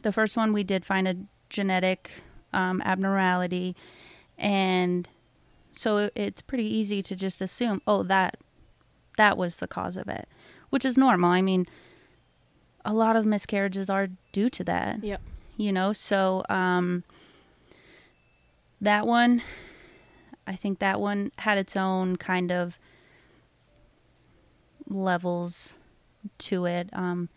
[0.02, 1.16] the first one we did find a
[1.48, 2.10] genetic
[2.52, 3.74] um, abnormality,
[4.38, 5.08] and
[5.72, 8.36] so it's pretty easy to just assume, oh, that
[9.16, 10.28] that was the cause of it,
[10.70, 11.30] which is normal.
[11.30, 11.66] I mean,
[12.84, 15.20] a lot of miscarriages are due to that Yep.
[15.56, 17.02] you know so um
[18.80, 19.42] that one
[20.46, 22.78] i think that one had its own kind of
[24.88, 25.76] levels
[26.38, 27.28] to it um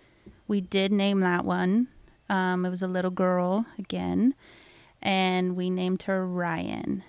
[0.47, 1.87] we did name that one
[2.29, 4.33] um it was a little girl again
[5.01, 7.03] and we named her ryan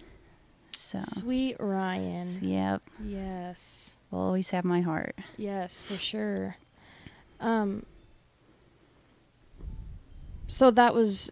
[0.75, 2.27] so Sweet Ryan.
[2.41, 3.97] yep Yes.
[4.11, 6.57] will always have my heart Yes, for sure.
[7.41, 7.85] Um
[10.47, 11.31] So that was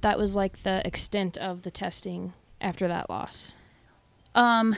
[0.00, 3.54] that was like the extent of the testing after that loss.
[4.34, 4.76] Um,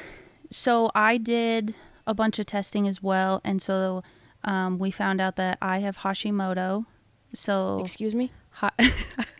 [0.51, 1.75] so I did
[2.07, 4.03] a bunch of testing as well, and so
[4.45, 6.87] um, we found out that I have Hashimoto.
[7.35, 8.33] So Excuse me?
[8.51, 8.73] ha-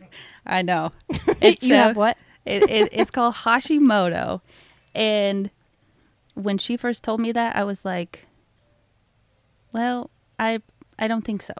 [0.49, 0.93] I know
[1.41, 2.17] it's you uh, have what?
[2.45, 4.41] it, it, it's called Hashimoto,
[4.95, 5.51] and
[6.35, 8.27] when she first told me that, I was like,
[9.73, 10.61] "Well, I
[10.99, 11.55] I don't think so,"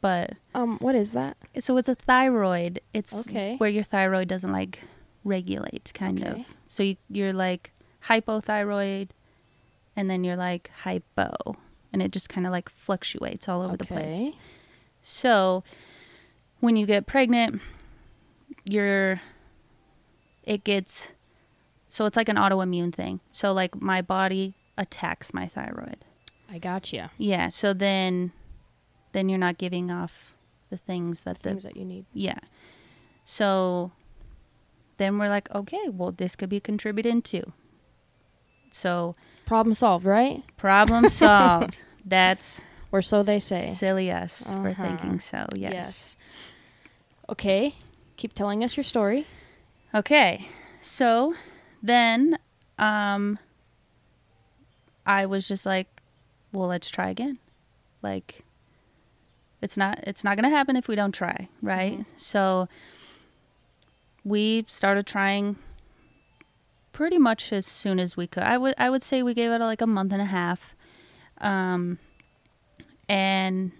[0.00, 1.36] but Um what is that?
[1.58, 2.80] so it's a thyroid.
[2.92, 3.56] It's Okay.
[3.58, 4.80] where your thyroid doesn't like
[5.24, 6.40] regulate, kind Okay.
[6.40, 6.54] of.
[6.66, 7.72] So you, you're like
[8.08, 9.08] hypothyroid,
[9.96, 11.32] and then you're like hypo,
[11.92, 14.30] and it just kind of like fluctuates all over the place.
[15.02, 15.64] So
[16.60, 17.60] when you get pregnant,
[18.68, 19.20] your
[20.44, 21.12] it gets
[21.88, 23.20] so it's like an autoimmune thing.
[23.32, 26.04] So like my body attacks my thyroid.
[26.50, 27.10] I gotcha.
[27.18, 28.32] Yeah, so then
[29.12, 30.32] then you're not giving off
[30.70, 32.04] the things that the Things that you need.
[32.12, 32.38] yeah.
[33.24, 33.92] So
[34.98, 37.52] then we're like, okay, well this could be contributing too.
[38.70, 39.14] So
[39.46, 40.42] Problem solved, right?
[40.56, 41.78] problem solved.
[42.04, 42.60] That's
[42.92, 43.72] Or so they say.
[43.74, 44.82] silly us for Uh-huh.
[44.82, 45.46] thinking so.
[45.54, 46.16] Yes.
[47.28, 47.74] Okay.
[48.16, 49.26] Keep telling us your story.
[49.94, 50.48] Okay.
[50.80, 51.34] So
[51.82, 52.38] then
[52.78, 53.38] um
[55.06, 55.86] I was just like,
[56.52, 57.38] well, let's try again.
[58.02, 58.44] Like
[59.62, 62.00] it's not it's not going to happen if we don't try, right?
[62.00, 62.06] Mhm.
[62.16, 62.68] So
[64.24, 65.56] we started trying
[66.92, 68.42] pretty much as soon as we could.
[68.42, 70.74] I would I would say we gave it like a month and a half.
[71.40, 71.98] Um
[73.08, 73.72] and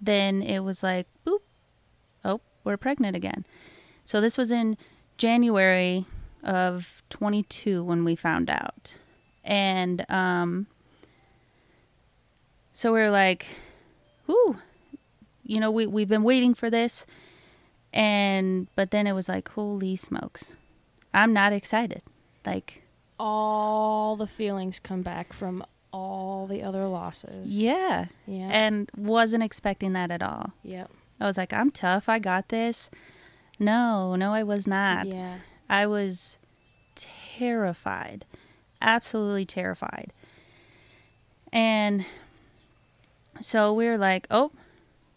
[0.00, 1.40] then it was like boop
[2.64, 3.44] we're pregnant again.
[4.04, 4.76] So this was in
[5.16, 6.06] january
[6.42, 8.94] of 22 when we found out.
[9.44, 10.66] And um
[12.72, 13.46] so we are like
[14.26, 14.56] whoo
[15.44, 17.06] you know we, we've been waiting for this.
[17.92, 20.56] And but then it was like holy smokes.
[21.12, 22.02] I'm not excited.
[22.44, 22.82] Like
[23.20, 27.54] All the feelings come back from all the other losses.
[27.54, 28.06] yeah.
[28.26, 28.48] Yeah.
[28.50, 30.50] and wasn't expecting that at all.
[30.64, 30.90] Yep.
[31.24, 32.06] I was like, I'm tough.
[32.06, 32.90] I got this.
[33.58, 35.06] No, no, I was not.
[35.06, 35.38] Yeah.
[35.70, 36.36] I was
[36.94, 38.26] terrified.
[38.82, 40.12] Absolutely terrified.
[41.50, 42.04] And
[43.40, 44.52] so we were like, oh,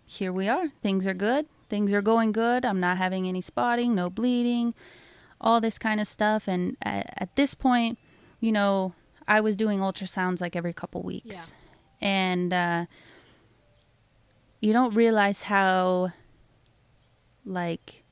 [0.05, 0.69] here we are.
[0.81, 1.45] Things are good.
[1.67, 2.63] Things are going good.
[2.63, 4.73] I'm not having any spotting, no bleeding,
[5.41, 6.47] all this kind of stuff.
[6.47, 7.99] And at, at this point,
[8.39, 8.93] you know,
[9.27, 11.53] I was doing ultrasounds like every couple weeks.
[11.99, 12.85] And, uh,
[14.59, 16.11] you don't realize how
[17.45, 18.03] like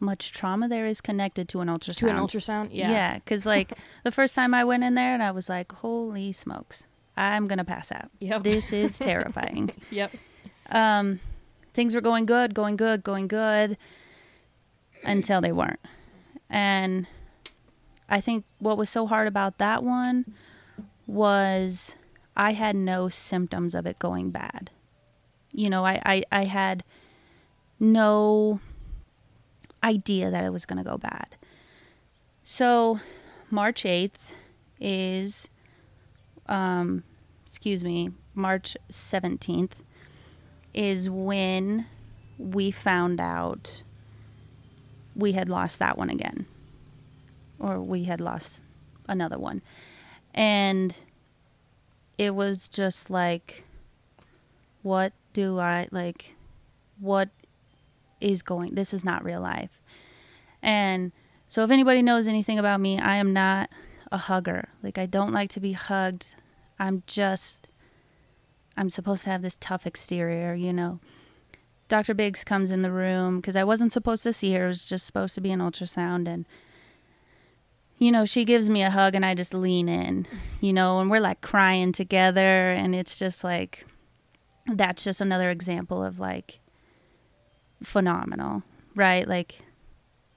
[0.00, 1.98] much trauma there is connected to an ultrasound.
[1.98, 2.68] To an ultrasound.
[2.72, 2.90] Yeah.
[2.90, 3.72] Yeah, because like
[4.04, 7.64] the first time I went in there and I was like, holy smokes, I'm gonna
[7.64, 8.10] pass out.
[8.20, 8.42] Yep.
[8.42, 9.70] This is terrifying.
[9.90, 10.12] Yep.
[10.70, 11.20] um,
[11.74, 13.76] things were going good, going good, going good
[15.04, 15.80] until they weren't.
[16.50, 17.06] And
[18.08, 20.34] I think what was so hard about that one
[21.06, 21.96] was
[22.36, 24.70] I had no symptoms of it going bad.
[25.52, 26.84] You know, I, I, I had
[27.80, 28.60] no
[29.82, 31.36] idea that it was going to go bad.
[32.44, 33.00] So,
[33.50, 34.32] March 8th
[34.80, 35.48] is,
[36.46, 37.04] um,
[37.44, 39.72] excuse me, March 17th
[40.74, 41.86] is when
[42.38, 43.82] we found out
[45.14, 46.46] we had lost that one again.
[47.58, 48.60] Or we had lost
[49.08, 49.62] another one.
[50.32, 50.96] And
[52.16, 53.64] it was just like,
[54.82, 56.34] what do I like?
[56.98, 57.30] What
[58.20, 58.74] is going?
[58.74, 59.80] This is not real life.
[60.62, 61.12] And
[61.48, 63.70] so, if anybody knows anything about me, I am not
[64.10, 64.68] a hugger.
[64.82, 66.34] Like, I don't like to be hugged.
[66.78, 67.68] I'm just,
[68.76, 71.00] I'm supposed to have this tough exterior, you know.
[71.88, 72.12] Dr.
[72.12, 74.66] Biggs comes in the room because I wasn't supposed to see her.
[74.66, 76.28] It was just supposed to be an ultrasound.
[76.28, 76.44] And,
[77.96, 80.26] you know, she gives me a hug and I just lean in,
[80.60, 82.70] you know, and we're like crying together.
[82.70, 83.86] And it's just like,
[84.68, 86.60] that's just another example of like
[87.82, 88.62] phenomenal,
[88.94, 89.26] right?
[89.26, 89.60] Like,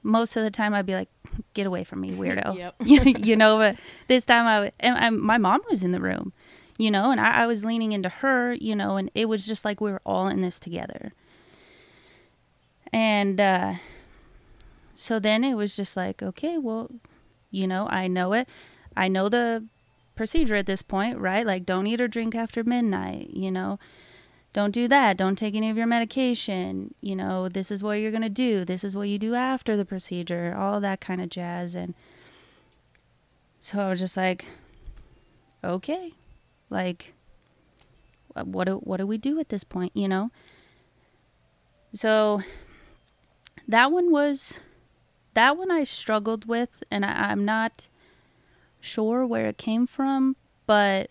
[0.04, 1.10] most of the time I'd be like,
[1.54, 2.56] get away from me, weirdo.
[2.56, 2.76] Yep.
[3.26, 6.34] you know, but this time I, and my mom was in the room,
[6.78, 9.66] you know, and I, I was leaning into her, you know, and it was just
[9.66, 11.14] like we were all in this together.
[12.94, 13.76] And uh,
[14.94, 16.90] so then it was just like, okay, well,
[17.50, 18.48] you know, I know it.
[18.98, 19.66] I know the
[20.16, 21.46] procedure at this point, right?
[21.46, 23.80] Like, don't eat or drink after midnight, you know
[24.54, 25.18] don't do that.
[25.18, 26.94] Don't take any of your medication.
[27.02, 28.66] You know, this is what you're going to do.
[28.66, 31.74] This is what you do after the procedure, all that kind of jazz.
[31.74, 31.94] And
[33.60, 34.46] so I was just like,
[35.64, 36.14] okay,
[36.70, 37.14] like,
[38.36, 40.32] uh, what do, what do we do at this point, you know?
[41.94, 42.42] So
[43.68, 44.60] that one was,
[45.34, 47.88] that one I struggled with, and I, I'm not
[48.82, 50.36] sure where it came from,
[50.66, 51.10] but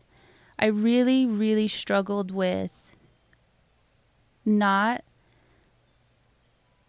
[0.58, 2.70] I really, really struggled with
[4.50, 5.04] not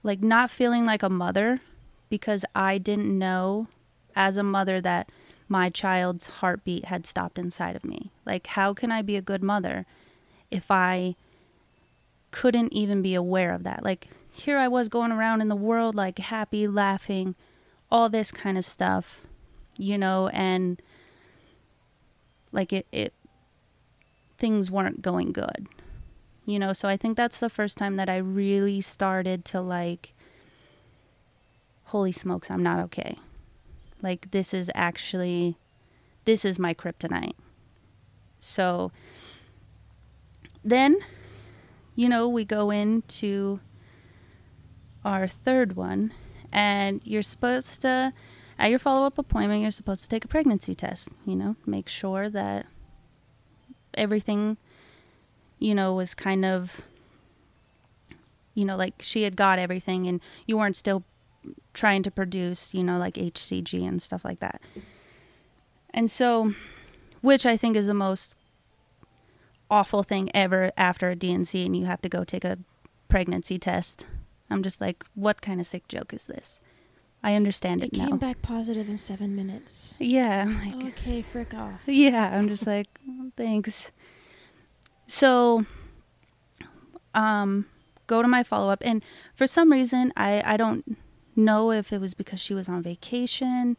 [0.04, 1.62] like not feeling like a mother
[2.10, 3.67] because I didn't know
[4.15, 5.10] as a mother that
[5.47, 8.12] my child's heartbeat had stopped inside of me.
[8.26, 9.86] Like how can I be a good mother
[10.50, 11.15] if I
[12.32, 13.84] couldn't even be aware of that?
[13.84, 17.36] Like here I was going around in the world like happy, laughing,
[17.91, 19.21] all this kind of stuff,
[19.78, 20.82] you know, and
[22.52, 23.13] like it it
[24.38, 25.67] things weren't going good
[26.52, 30.14] You know, so I think that's the first time that I really started to like,
[31.86, 33.18] holy smokes, I'm not okay.
[34.02, 35.56] Like, this is actually,
[36.26, 37.36] this is my kryptonite.
[38.38, 38.92] So
[40.62, 41.00] then,
[41.96, 43.62] you know, we go into
[45.06, 46.12] our third one,
[46.52, 48.12] and you're supposed to,
[48.60, 51.88] at your follow up appointment, you're supposed to take a pregnancy test, you know, make
[51.88, 52.66] sure that
[53.94, 54.58] everything,
[55.62, 56.82] you know, was kind of,
[58.54, 61.04] you know, like she had got everything and you weren't still
[61.74, 64.62] trying to produce, you know, like HCG and stuff like that.
[65.93, 66.54] And so,
[67.21, 68.36] which I think is the most
[69.69, 72.58] awful thing ever after a D&C you have to go take a
[73.08, 74.06] pregnancy test.
[74.50, 76.60] I'm just like, what kind of sick joke is this?
[77.24, 78.08] I understand it, It now.
[78.08, 79.95] came back positive in seven minutes.
[80.00, 81.82] Yeah, like, Okay, frick off.
[81.86, 83.91] yeah, I'm just like, "Oh, thanks.
[85.08, 85.66] So,
[87.14, 87.66] um,
[88.08, 89.04] go to my follow up, and
[89.36, 90.98] for some reason, I I don't
[91.36, 93.78] know if it was because she was on vacation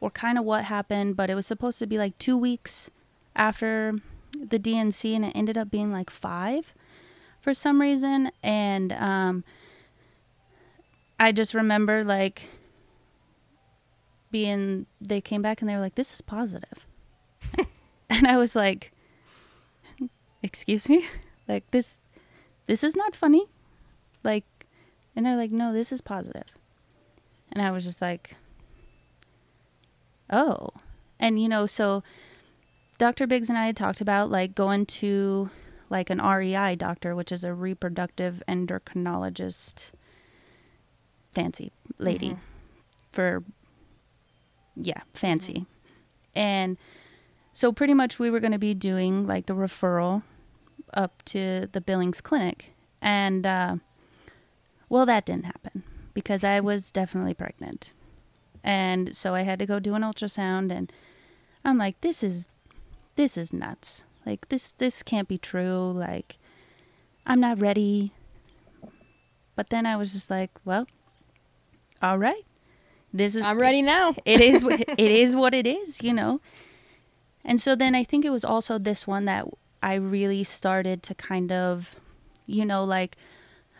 [0.00, 2.90] or kind of what happened, but it was supposed to be like two weeks
[3.36, 3.94] after
[4.32, 6.74] the DNC, and it ended up being like five
[7.40, 9.44] for some reason, and um,
[11.18, 12.48] I just remember like
[14.30, 16.86] being they came back and they were like this is positive.
[18.10, 18.92] And i was like
[20.44, 21.06] excuse me?
[21.46, 21.98] Like this
[22.66, 23.44] this is not funny.
[24.22, 24.46] Like
[25.14, 26.48] and they're like no this is positive.
[27.52, 28.36] and i was just like
[30.30, 30.70] oh.
[31.20, 32.02] And you know so
[32.96, 35.50] dr biggs and i had talked about like going to
[35.90, 39.90] like an rei doctor which is a reproductive endocrinologist
[41.32, 42.38] fancy lady Mhm.
[43.12, 43.44] for
[44.76, 45.66] yeah fancy.
[46.34, 46.78] And
[47.52, 50.22] so pretty much we were going to be doing like the referral
[50.94, 52.72] up to the billings clinic.
[53.00, 53.76] And uh,
[54.88, 55.82] well that didn't happen
[56.14, 57.92] because i was definitely pregnant.
[58.62, 60.92] And so i had to go do an ultrasound and
[61.64, 62.48] i'm like this is
[63.16, 64.04] this is nuts.
[64.24, 65.92] Like this this can't be true.
[65.92, 66.38] Like
[67.26, 68.12] i'm not ready.
[69.56, 70.86] But then i was just like well
[72.02, 72.44] all right.
[73.12, 74.14] This is I'm ready now.
[74.24, 76.40] it is it is what it is you know?
[77.44, 79.46] And so then i think it was also this one that
[79.84, 81.96] i really started to kind of
[82.46, 83.16] you know like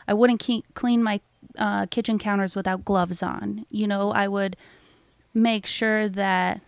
[0.07, 1.21] i wouldn't keep, clean my
[1.59, 3.65] uh, kitchen counters without gloves on.
[3.71, 4.57] You know i would
[5.33, 6.61] make sure that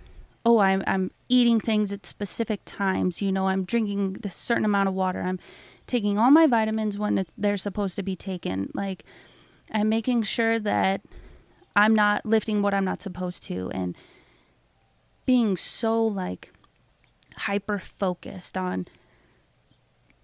[0.44, 3.20] oh i'm i'm eating things at specific times.
[3.22, 5.20] You know i'm drinking this certain amount of water.
[5.22, 5.38] I'm
[5.86, 8.70] taking all my vitamins when they're supposed to be taken.
[8.74, 9.04] Like
[9.72, 11.02] i'm making sure that
[11.76, 13.94] I'm not lifting what I'm not supposed to and
[15.26, 16.52] being so like
[17.36, 18.86] hyper focused on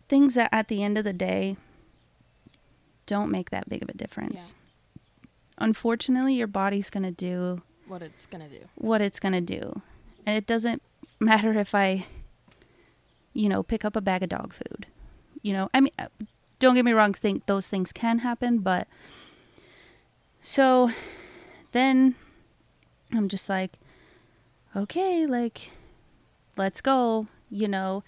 [0.08, 1.56] things that at the end of the day
[3.06, 4.54] don't make that big of a difference.
[5.58, 8.68] Unfortunately, your body's going to do What it's gonna do.
[8.74, 9.82] what it's going to do.
[10.26, 10.82] And it doesn't
[11.20, 12.06] matter if I
[13.34, 14.86] you know, pick up a bag of dog food.
[15.40, 16.06] You know, I mean uh,
[16.58, 18.86] don't get me wrong, think those things can happen, but
[20.42, 20.90] so
[21.72, 22.14] then
[23.12, 23.78] I'm just like
[24.74, 25.70] okay, like
[26.56, 28.02] let's go, you know.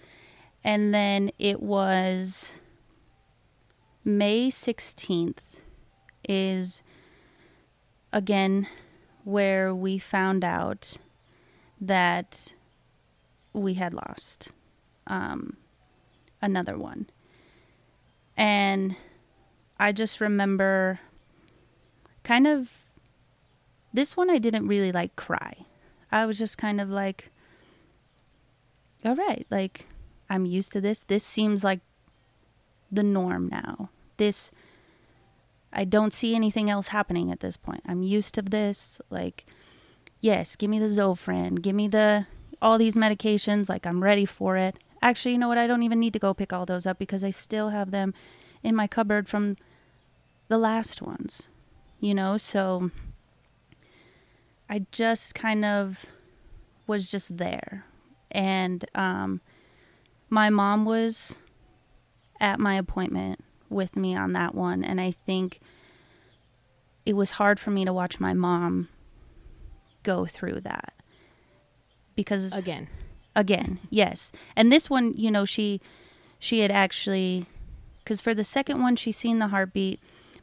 [0.65, 2.55] And then it was
[4.03, 5.37] May 16th
[6.27, 6.81] is
[8.11, 8.67] again
[9.23, 10.97] where we found out
[11.79, 12.55] that
[13.53, 14.53] we had lost
[15.05, 15.55] um,
[16.41, 17.11] another one.
[18.35, 18.95] And
[19.79, 20.99] I just remember
[22.23, 22.71] kind of
[23.93, 25.67] this one I didn't really like cry.
[26.11, 27.29] I was just kind of like,
[29.05, 29.85] all right, like
[30.29, 31.03] I'm used to this.
[31.03, 31.81] This seems like
[32.91, 33.89] the norm now.
[34.17, 34.51] This,
[35.73, 37.81] I don't see anything else happening at this point.
[37.87, 38.99] I'm used to this.
[39.09, 39.45] Like,
[40.21, 42.27] yes, give me the Zofran, give me the
[42.61, 43.69] all these medications.
[43.69, 44.79] Like, I'm ready for it.
[45.01, 45.57] Actually, you know what?
[45.57, 48.13] I don't even need to go pick all those up because I still have them
[48.63, 49.57] in my cupboard from
[50.47, 51.47] the last ones.
[51.99, 52.91] You know, so
[54.69, 56.05] I just kind of
[56.87, 57.85] was just there.
[58.31, 59.41] And um,
[60.29, 61.39] my mom was
[62.39, 64.83] at my appointment with me on that one.
[64.83, 65.59] And I think
[67.05, 68.89] it was hard for me to watch my mom
[70.03, 70.93] go through that.
[72.15, 72.87] Because Again.
[73.35, 75.81] again yes and this one you know she
[76.39, 77.45] she had actually
[77.99, 79.99] because for the second one she seen the heartbeat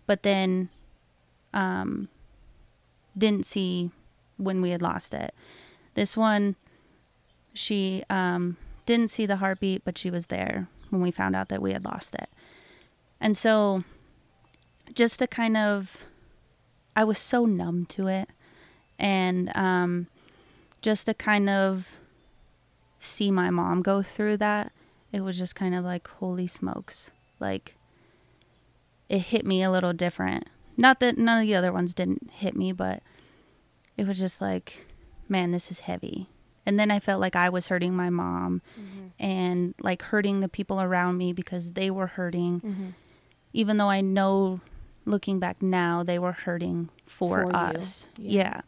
[0.07, 0.69] but then
[1.55, 2.09] um
[3.17, 3.91] didn't see
[4.37, 5.35] when we had lost it
[5.95, 6.57] this one
[7.55, 11.63] she um didn't see the heartbeat but she was there when we found out that
[11.63, 12.29] we had lost it
[13.21, 13.85] And so
[14.95, 16.07] just to kind of
[16.95, 18.29] I was so numb to it
[18.99, 20.09] and um
[20.83, 21.89] just to kind of
[22.99, 24.73] see my mom go through that,
[25.13, 27.11] it was just kind of like holy smokes.
[27.41, 27.77] Like
[29.09, 30.49] it hit me a little different.
[30.77, 33.03] Not that none of the other ones didn't hit me, but
[33.97, 34.87] it was just like,
[35.29, 36.29] man, this is heavy.
[36.65, 39.07] And then I felt like I was hurting my mom mm-hmm.
[39.19, 42.61] and like hurting the people around me because they were hurting.
[42.61, 42.87] Mm-hmm.
[43.53, 44.61] Even though I know
[45.05, 48.07] looking back now, they were hurting for, for us.
[48.17, 48.43] Yeah.
[48.43, 48.61] yeah.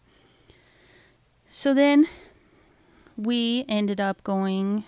[1.49, 2.09] So then
[3.17, 4.85] we ended up going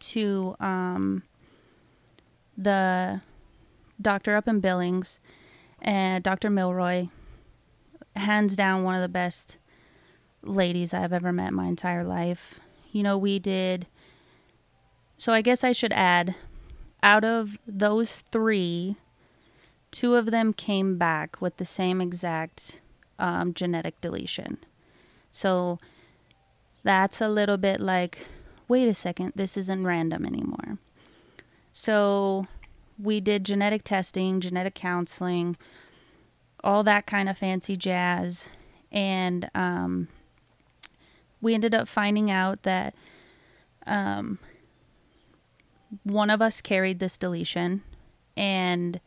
[0.00, 1.22] to um,
[2.56, 3.20] the
[4.00, 5.20] doctor up in Billings,
[5.80, 6.50] and Dr.
[6.50, 7.08] Milroy,
[8.16, 9.56] hands down one of the best
[10.42, 12.60] ladies I've ever met my entire life.
[12.90, 13.86] You know, we did.
[15.16, 16.34] So I guess I should add,
[17.02, 18.96] out of those three,
[19.90, 22.80] two of them came back with the same exact
[23.18, 24.58] um, genetic deletion.
[25.30, 25.78] So
[26.82, 28.26] that's a little bit like,
[28.68, 30.78] wait a second, this isn't random anymore.
[31.72, 32.46] So
[32.98, 35.56] we did genetic testing, genetic counseling,
[36.62, 38.48] all that kind of fancy jazz.
[38.90, 40.08] And um,
[41.42, 42.94] we ended up finding out that
[43.86, 44.38] um,
[46.04, 47.82] one of us carried this deletion
[48.36, 49.00] and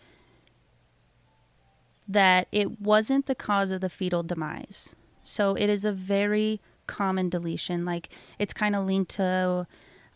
[2.08, 4.96] that it wasn't the cause of the fetal demise.
[5.24, 7.86] So it is a very common deletion.
[7.86, 9.66] Like it's kind of linked to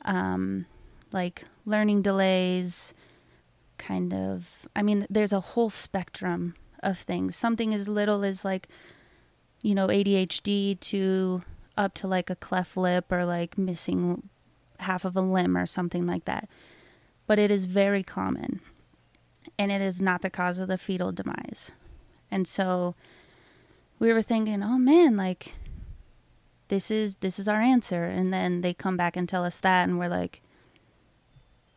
[0.05, 0.67] um,
[1.11, 2.93] like learning delays,
[3.77, 4.67] kind of.
[4.75, 7.35] I mean, there's a whole spectrum of things.
[7.35, 8.67] Something as little as like,
[9.61, 11.41] you know, ADHD to
[11.79, 14.29] up to like a cleft lip or like missing
[14.81, 16.47] half of a limb or something like that.
[17.25, 18.59] But it is very common.
[19.57, 21.71] And it is not the cause of the fetal demise.
[22.29, 22.95] And so
[23.97, 25.53] we were thinking, oh man, like
[26.69, 29.87] this is this is our answer and then they come back and tell us that
[29.87, 30.41] and we're like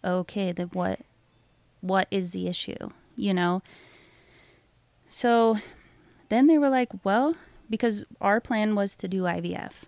[0.04, 1.00] okay then what
[1.80, 3.62] what is the issue you know
[5.08, 5.58] so
[6.28, 7.34] then they were like well
[7.68, 9.84] because our plan was to do IVF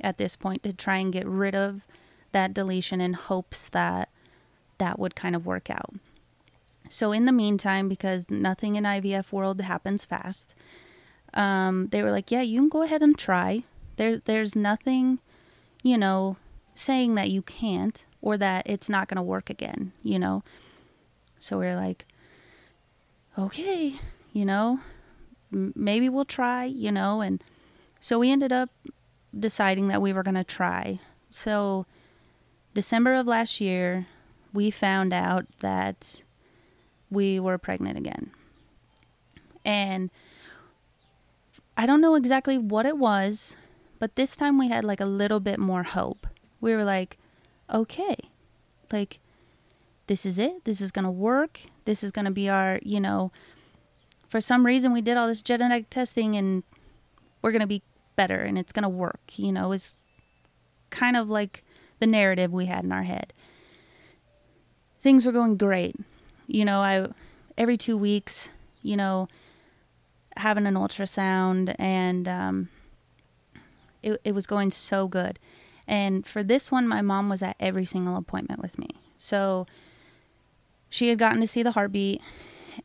[0.00, 1.82] at this point to try and get rid of
[2.32, 4.10] that deletion in hopes that
[4.78, 5.94] that would kind of work out.
[6.88, 10.54] So in the meantime because nothing in IVF world happens fast
[11.34, 13.64] um, they were like yeah you can go ahead and try.
[13.96, 15.18] There there's nothing,
[15.82, 16.36] you know,
[16.74, 20.42] saying that you can't or that it's not going to work again, you know.
[21.38, 22.06] So we're like
[23.36, 23.94] okay,
[24.32, 24.80] you know,
[25.50, 27.42] maybe we'll try, you know, and
[28.00, 28.70] so we ended up
[29.36, 31.00] deciding that we were going to try.
[31.30, 31.86] So
[32.74, 34.06] December of last year,
[34.52, 36.22] we found out that
[37.10, 38.30] we were pregnant again.
[39.64, 40.10] And
[41.76, 43.56] I don't know exactly what it was.
[43.98, 46.26] But this time we had like a little bit more hope.
[46.60, 47.18] We were like,
[47.72, 48.16] okay,
[48.92, 49.18] like
[50.06, 50.64] this is it.
[50.64, 51.60] This is going to work.
[51.84, 53.32] This is going to be our, you know,
[54.28, 56.62] for some reason we did all this genetic testing and
[57.42, 57.82] we're going to be
[58.18, 59.94] better and it's going to work, you know, is
[60.90, 61.64] kind of like
[62.00, 63.32] the narrative we had in our head.
[65.00, 65.94] Things were going great.
[66.48, 67.06] You know, I
[67.56, 68.50] every 2 weeks,
[68.82, 69.28] you know,
[70.36, 72.68] having an ultrasound and um
[74.02, 75.38] it, it was going so good.
[75.86, 78.88] And for this one, my mom was at every single appointment with me.
[79.16, 79.66] So
[80.90, 82.20] she had gotten to see the heartbeat.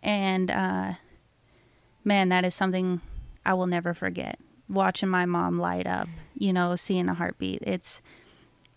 [0.02, 0.94] And uh,
[2.04, 3.02] man, that is something
[3.46, 4.40] I will never forget.
[4.74, 7.62] Watching my mom light up, you know, seeing a heartbeat.
[7.62, 8.02] It's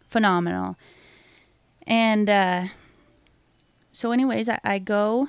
[0.06, 0.76] phenomenal.
[1.86, 2.66] And uh,
[3.92, 5.28] so, anyways, I, I go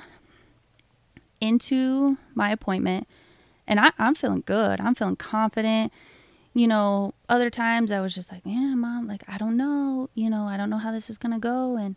[1.40, 3.08] into my appointment
[3.68, 4.80] and I, I'm feeling good.
[4.80, 5.92] I'm feeling confident
[6.58, 10.28] you know, other times I was just like, yeah, mom, like, I don't know, you
[10.28, 11.78] know, I don't know how this is going to go.
[11.78, 11.96] And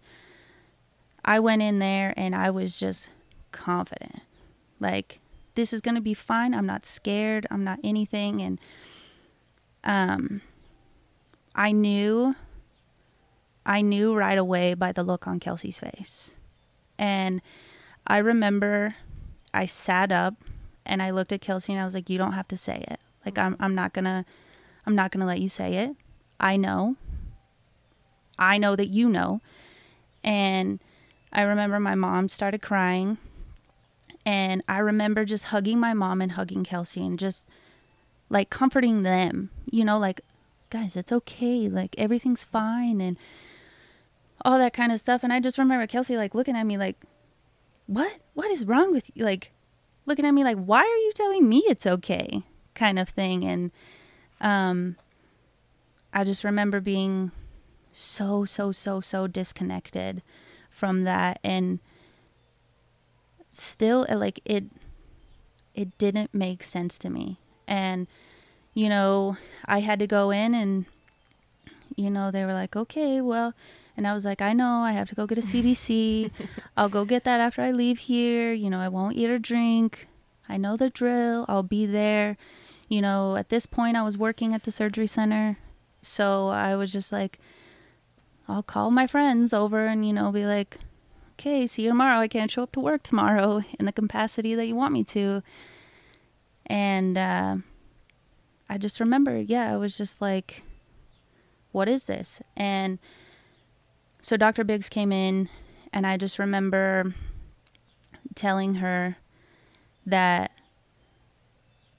[1.25, 3.09] I went in there and I was just
[3.53, 4.21] confident.
[4.79, 5.20] Like,
[5.55, 6.55] this is going to be fine.
[6.55, 7.47] I'm not scared.
[7.51, 8.41] I'm not anything.
[8.43, 8.61] And,
[9.85, 10.43] um,
[11.55, 12.37] I knew,
[13.67, 16.37] I knew right away by the look on Kelsey's face.
[16.99, 17.43] And
[18.07, 18.95] I remember
[19.53, 20.35] I sat up
[20.87, 23.01] and I looked at Kelsey and I was like, you don't have to say it.
[23.25, 24.25] Like, I'm, I'm not going to
[24.87, 25.97] I'm not going to let you say it.
[26.39, 26.97] I know.
[28.39, 29.41] I know that you know.
[30.25, 30.83] And
[31.33, 33.19] I remember my mom started crying.
[34.27, 37.47] And I remember just hugging my mom and hugging Kelsey and just
[38.29, 40.21] like comforting them, you know, like,
[40.68, 41.68] guys, it's okay.
[41.68, 43.01] Like, everything's fine.
[43.01, 43.16] And
[44.45, 45.23] all that kind of stuff.
[45.23, 46.97] And I just remember Kelsey like looking at me like,
[47.91, 49.51] what what is wrong with you like
[50.07, 53.73] looking at me like why are you telling me it's okay kind of thing and
[54.41, 54.95] um
[56.14, 57.33] i just remember being
[57.91, 60.23] so so so so disconnected
[60.71, 61.81] from that and
[63.51, 64.65] still like it
[65.75, 67.39] it didn't make sense to me.
[67.67, 68.07] And
[68.75, 69.37] you know
[69.67, 70.85] i had to go in and
[71.97, 73.53] you know they were like okay well
[73.97, 76.31] and i was like i know i have to go get a cbc
[76.77, 78.53] i'll go get that after i leave here.
[78.53, 80.09] You know i won't eat or drink.
[80.49, 81.45] I know the drill.
[81.49, 82.37] I'll be there.
[82.89, 85.59] You know at this point i was working at the surgery center.
[86.03, 87.39] So i was just like
[88.49, 90.79] i'll call my friends over and you know be like
[91.41, 92.18] okay, see you tomorrow.
[92.18, 95.43] I can't show up to work tomorrow in the capacity that you want me to.
[96.66, 97.57] And uh,
[98.68, 100.62] I just remember, yeah, I was just like,
[101.72, 102.43] what is this?
[102.59, 102.99] And
[104.20, 104.64] so Dr.
[104.64, 105.49] Biggs came in,
[105.95, 107.14] and I just remember
[108.34, 109.16] telling her
[110.05, 110.51] that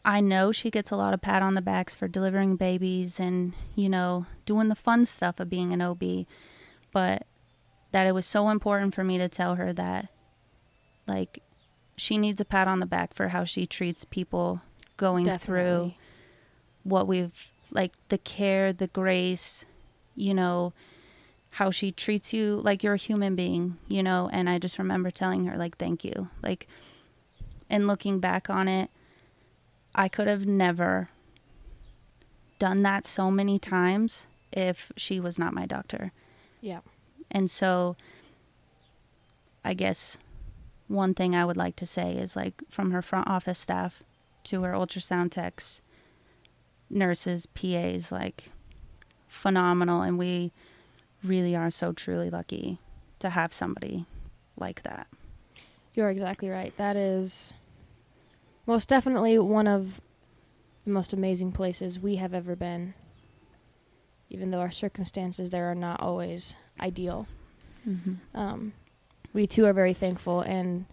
[0.05, 3.53] I know she gets a lot of pat on the backs for delivering babies and,
[3.75, 6.27] you know, doing the fun stuff of being an OB.
[6.91, 7.25] But
[7.91, 10.07] that it was so important for me to tell her that
[11.07, 11.43] like
[11.97, 14.61] she needs a pat on the back for how she treats people
[14.97, 15.45] going Definitely.
[15.45, 15.93] through
[16.83, 19.65] what we've like the care, the grace,
[20.15, 20.73] you know,
[21.51, 25.11] how she treats you like you're a human being, you know, and I just remember
[25.11, 26.29] telling her like thank you.
[26.41, 26.67] Like
[27.69, 28.89] and looking back on it,
[29.93, 31.09] I could have never
[32.59, 36.11] done that so many times if she was not my doctor.
[36.61, 36.79] Yeah.
[37.32, 37.95] And so
[39.63, 40.17] I guess
[40.88, 44.03] one thing I would like to say is like from her front office staff
[44.43, 45.82] to her ultrasound techs,
[46.89, 48.49] nurses, PAs, like
[49.27, 50.01] phenomenal.
[50.01, 50.51] And we
[51.23, 52.79] really are so truly lucky
[53.19, 54.05] to have somebody
[54.57, 55.07] like that.
[55.93, 56.75] You're exactly right.
[56.77, 57.53] That is
[58.65, 60.01] most definitely one of
[60.86, 62.93] the most amazing places we have ever been.
[64.29, 67.27] Even though our circumstances there are not always ideal.
[67.88, 68.38] Mm-hmm.
[68.38, 68.73] Um,
[69.34, 70.86] we too are very thankful, and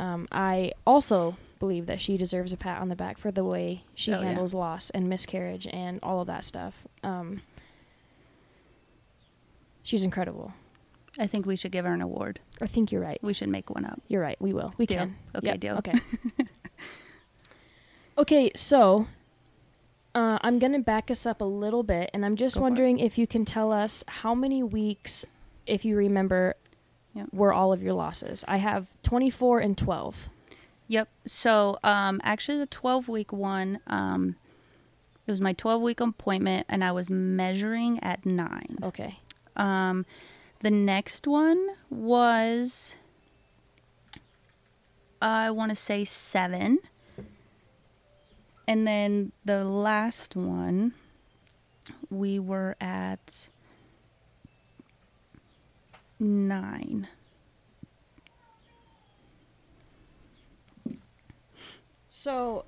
[0.00, 3.84] um, I also believe that she deserves a pat on the back for the way
[3.94, 4.26] she Oh, yeah.
[4.26, 6.74] handles loss and miscarriage and all of that stuff.
[7.04, 7.40] Um,
[9.82, 10.52] she's incredible.
[11.18, 12.40] I think we should give her an award.
[12.60, 13.18] I think you're right.
[13.22, 14.00] We should make one up.
[14.08, 14.40] You're right.
[14.40, 14.72] We will.
[14.78, 14.98] We Deal.
[14.98, 15.16] can.
[15.36, 15.76] Okay, Yep, deal.
[15.76, 16.00] Okay.
[18.18, 19.06] okay, so
[20.14, 22.98] uh, I'm going to back us up a little bit, and I'm just Go wondering
[22.98, 25.24] if you can tell us how many weeks,
[25.66, 26.56] if you remember,
[27.14, 27.28] Yep.
[27.32, 28.42] were all of your losses.
[28.48, 30.28] I have 24 and 12.
[30.88, 31.08] Yep.
[31.26, 34.36] So, um, actually, the 12 week one, um,
[35.26, 38.78] it was my 12 week appointment, and I was measuring at nine.
[38.82, 39.20] Okay.
[39.56, 40.06] Um,
[40.60, 42.96] the next one was,
[45.20, 46.78] I want to say seven.
[48.66, 50.94] And then the last one,
[52.10, 53.48] we were at
[56.20, 57.08] nine.
[62.10, 62.64] So,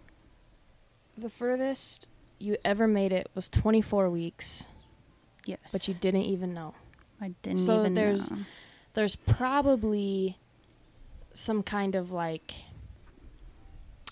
[1.17, 4.67] the furthest you ever made it was 24 weeks,
[5.45, 5.59] Yes.
[5.71, 6.75] but you didn't even know.
[7.21, 7.75] I didn't even know.
[7.75, 8.39] So even there's- know.
[8.95, 10.39] There's probably
[11.33, 12.55] some kind of like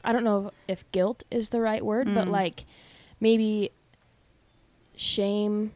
[0.04, 2.30] I don't know if guilt is the right word, but Mm.
[2.32, 2.64] like
[3.20, 3.70] maybe
[4.96, 5.72] shame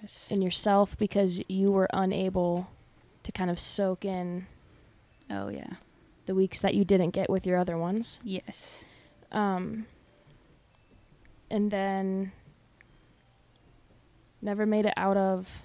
[0.00, 0.30] Yes.
[0.30, 2.68] in yourself because you were unable
[3.24, 4.46] to kind of soak in
[5.30, 5.74] oh, yeah.
[6.26, 8.20] the weeks that you didn't get with your other ones.
[8.24, 8.84] Yes.
[9.30, 9.86] Um,
[11.50, 12.32] and then
[14.40, 15.62] never made it out of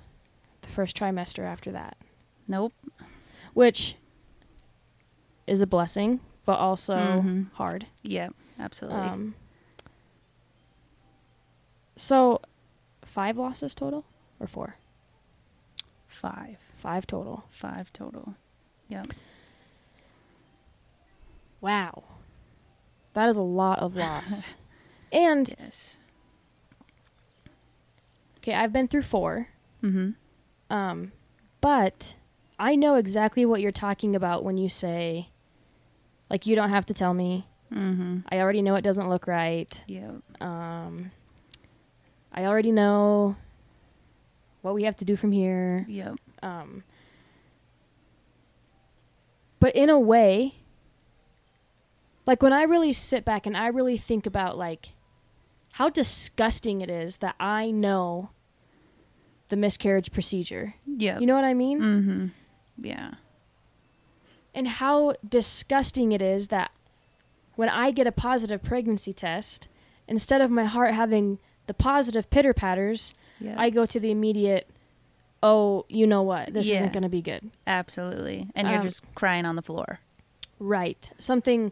[0.61, 1.97] the first trimester after that,
[2.47, 2.73] Nope.
[3.53, 3.95] which
[5.47, 7.51] is a blessing, but also Mhm.
[7.55, 7.85] hard.
[8.03, 8.33] Yep.
[8.57, 8.99] Absolutely.
[9.01, 9.35] Um,
[11.97, 12.39] so,
[13.03, 14.05] five losses total
[14.39, 14.77] or four?
[16.07, 16.57] Five.
[16.77, 17.43] Five total.
[17.51, 18.35] Five total.
[18.87, 19.07] Yep.
[21.59, 22.03] Wow.
[23.13, 24.55] That is a lot of loss.
[25.11, 25.97] and, Yes.
[28.37, 29.49] okay, I've been through four.
[29.83, 30.11] Mm-hmm.
[30.73, 31.11] Um,
[31.61, 32.15] but
[32.59, 35.29] I know exactly what you're talking about when you say,
[36.29, 37.47] like, you don't have to tell me.
[37.73, 38.19] Mm-hmm.
[38.31, 39.83] I already know it doesn't look right.
[39.87, 40.41] Yep.
[40.41, 41.11] Um,
[42.31, 43.35] I already know
[44.61, 45.85] what we have to do from here.
[45.89, 46.15] Yep.
[46.43, 46.83] Um,
[49.59, 50.55] but in a way,
[52.25, 54.89] like when I really sit back and I really think about like
[55.73, 58.29] how disgusting it is that I know
[59.49, 60.75] the miscarriage procedure.
[60.85, 61.21] Yep.
[61.21, 61.79] You know what I mean?
[61.79, 62.27] Mm-hmm.
[62.85, 63.11] Yeah.
[64.57, 66.71] And how disgusting it is that
[67.55, 69.67] when I get a positive pregnancy test,
[70.07, 71.37] instead of my heart having
[71.67, 73.55] the positive pitter patters, Yeah.
[73.57, 74.67] I go to the immediate,
[75.43, 76.75] oh, you know what, this Yeah.
[76.77, 77.51] isn't going to be good.
[77.67, 78.49] Absolutely.
[78.55, 79.99] And you're Um, just crying on the floor.
[80.59, 81.11] Right.
[81.19, 81.71] Something,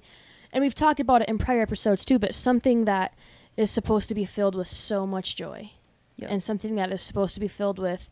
[0.53, 3.13] and we've talked about it in prior episodes too, but something that
[3.57, 5.71] is supposed to be filled with so much joy.
[6.17, 6.29] Yep.
[6.31, 8.07] And something that is supposed to be filled with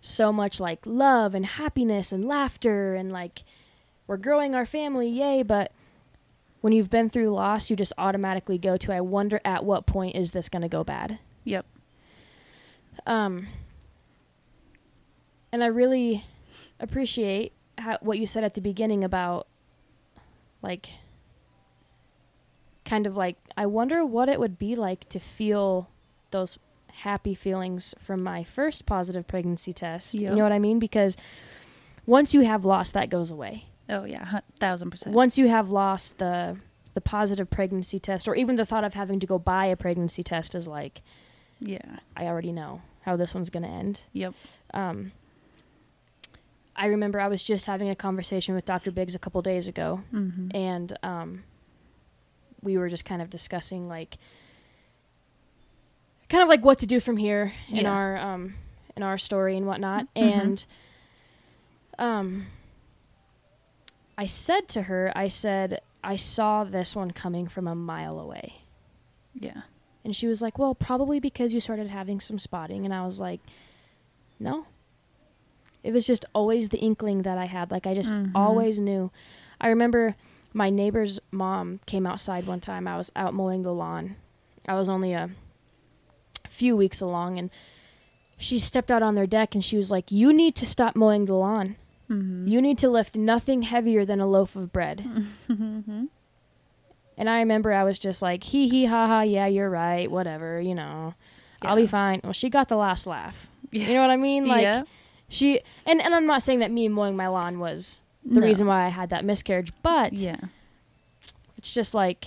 [0.00, 3.42] so much like love and happiness and laughter and like
[4.08, 5.70] we're growing our family, yay, but
[6.60, 10.16] when you've been through loss, you just automatically go to I wonder at what point
[10.16, 11.20] is this going to go bad.
[11.44, 11.64] Yep.
[13.06, 13.46] Um,
[15.52, 16.24] and I really
[16.80, 19.46] appreciate how, what you said at the beginning about,
[20.62, 20.88] like,
[22.84, 25.88] kind of like, I wonder what it would be like to feel
[26.32, 30.14] those happy feelings from my first positive pregnancy test.
[30.14, 30.78] You know what I mean?
[30.80, 31.16] Because
[32.04, 33.66] once you have lost, that goes away.
[33.88, 35.14] Oh yeah, thousand percent.
[35.14, 36.56] Once you have lost the
[36.94, 40.22] the positive pregnancy test, or even the thought of having to go buy a pregnancy
[40.22, 41.02] test is like,
[41.60, 41.98] Yeah.
[42.16, 44.04] I already know how this one's going to end.
[44.14, 44.34] Yep.
[44.74, 45.12] Um,
[46.74, 48.90] I remember I was just having a conversation with Dr.
[48.90, 50.48] Biggs a couple days ago, Mm-hmm.
[50.56, 51.44] and um,
[52.62, 54.16] we were just kind of discussing like,
[56.28, 57.90] kind of like what to do from here in Yeah.
[57.92, 58.54] our um,
[58.96, 60.06] in our story and whatnot.
[60.16, 60.42] Mhm.
[60.44, 60.66] And
[61.98, 62.46] um,
[64.18, 68.56] I said to her, I said, I saw this one coming from a mile away.
[69.32, 69.62] Yeah.
[70.04, 72.84] And she was like, Well, probably because you started having some spotting.
[72.84, 73.40] And I was like,
[74.40, 74.66] No.
[75.84, 77.70] It was just always the inkling that I had.
[77.70, 78.32] Like, I just Mhm.
[78.34, 79.10] always knew.
[79.60, 80.16] I remember
[80.52, 82.88] my neighbor's mom came outside one time.
[82.88, 84.16] I was out mowing the lawn.
[84.66, 85.30] I was only a
[86.48, 87.38] few weeks along.
[87.38, 87.50] And
[88.36, 91.26] she stepped out on their deck and she was like, You need to stop mowing
[91.26, 91.76] the lawn.
[92.10, 92.46] Mm-hmm.
[92.46, 95.04] You need to lift nothing heavier than a loaf of bread.
[95.48, 96.04] mm-hmm.
[97.16, 100.60] And I remember I was just like, hee hee ha ha, yeah, you're right, whatever,
[100.60, 101.14] you know.
[101.62, 102.20] I'll be fine.
[102.22, 103.48] Well, she got the last laugh.
[103.72, 104.44] You know what I mean?
[104.48, 104.84] Like yeah.
[105.28, 108.46] she and, and I'm not saying that me mowing my lawn was the No.
[108.46, 110.36] reason why I had that miscarriage, but Yeah.
[111.56, 112.26] it's just like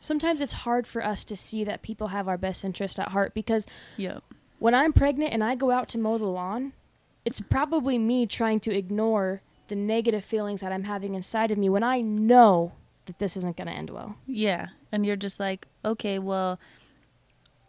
[0.00, 3.32] sometimes it's hard for us to see that people have our best interest at heart
[3.34, 3.66] because
[3.96, 4.22] Yep.
[4.58, 6.72] when I'm pregnant and I go out to mow the lawn,
[7.24, 11.68] it's probably me trying to ignore the negative feelings that I'm having inside of me
[11.68, 12.72] when I know
[13.06, 14.16] that this isn't going to end well.
[14.26, 14.68] Yeah.
[14.92, 16.58] And you're just like, okay, well,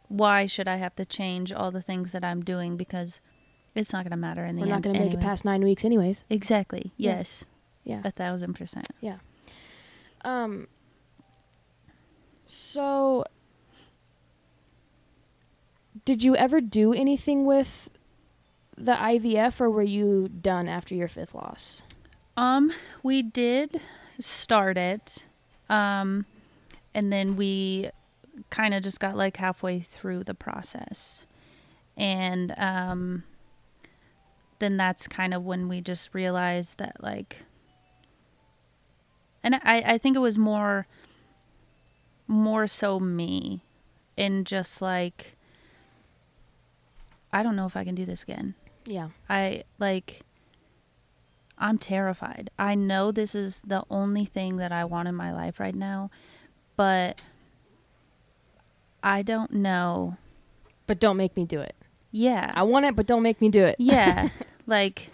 [0.08, 3.22] why should I have to change all the things that I'm doing because
[3.74, 4.70] it's not going to matter in the end.
[4.70, 6.24] We're not going to make it past 9 weeks anyways.
[6.30, 6.92] Exactly.
[6.98, 7.18] Yes.
[7.18, 7.46] Yes.
[7.86, 8.02] Yeah.
[8.04, 8.88] A thousand percent.
[9.00, 9.18] Yeah.
[10.24, 10.68] Um.
[12.48, 13.24] So,
[16.04, 17.90] did you ever do anything with
[18.78, 21.82] the IVF, or were you done after your fifth loss?
[22.38, 22.72] Um,
[23.04, 23.80] we did
[24.20, 25.26] start it.
[25.70, 26.26] Um,
[26.94, 27.90] and then we
[28.50, 31.26] kind of just got like halfway through the process.
[31.98, 33.24] And um
[34.60, 37.38] then that's kind of when we just realized that like
[39.44, 40.88] and I I think it was more
[42.28, 43.62] more so me
[44.18, 45.36] and just like
[47.32, 48.56] I don't know if I can do this again.
[48.86, 49.10] Yeah.
[49.30, 50.22] I like
[51.58, 52.50] I'm terrified.
[52.60, 56.10] I know this is the only thing that I want in my life right now,
[56.76, 57.24] but
[59.02, 60.18] I don't know.
[60.88, 61.76] But don't make me do it.
[62.12, 62.52] Yeah.
[62.56, 63.76] I want it, but don't make me do it.
[63.80, 64.30] yeah.
[64.68, 65.10] like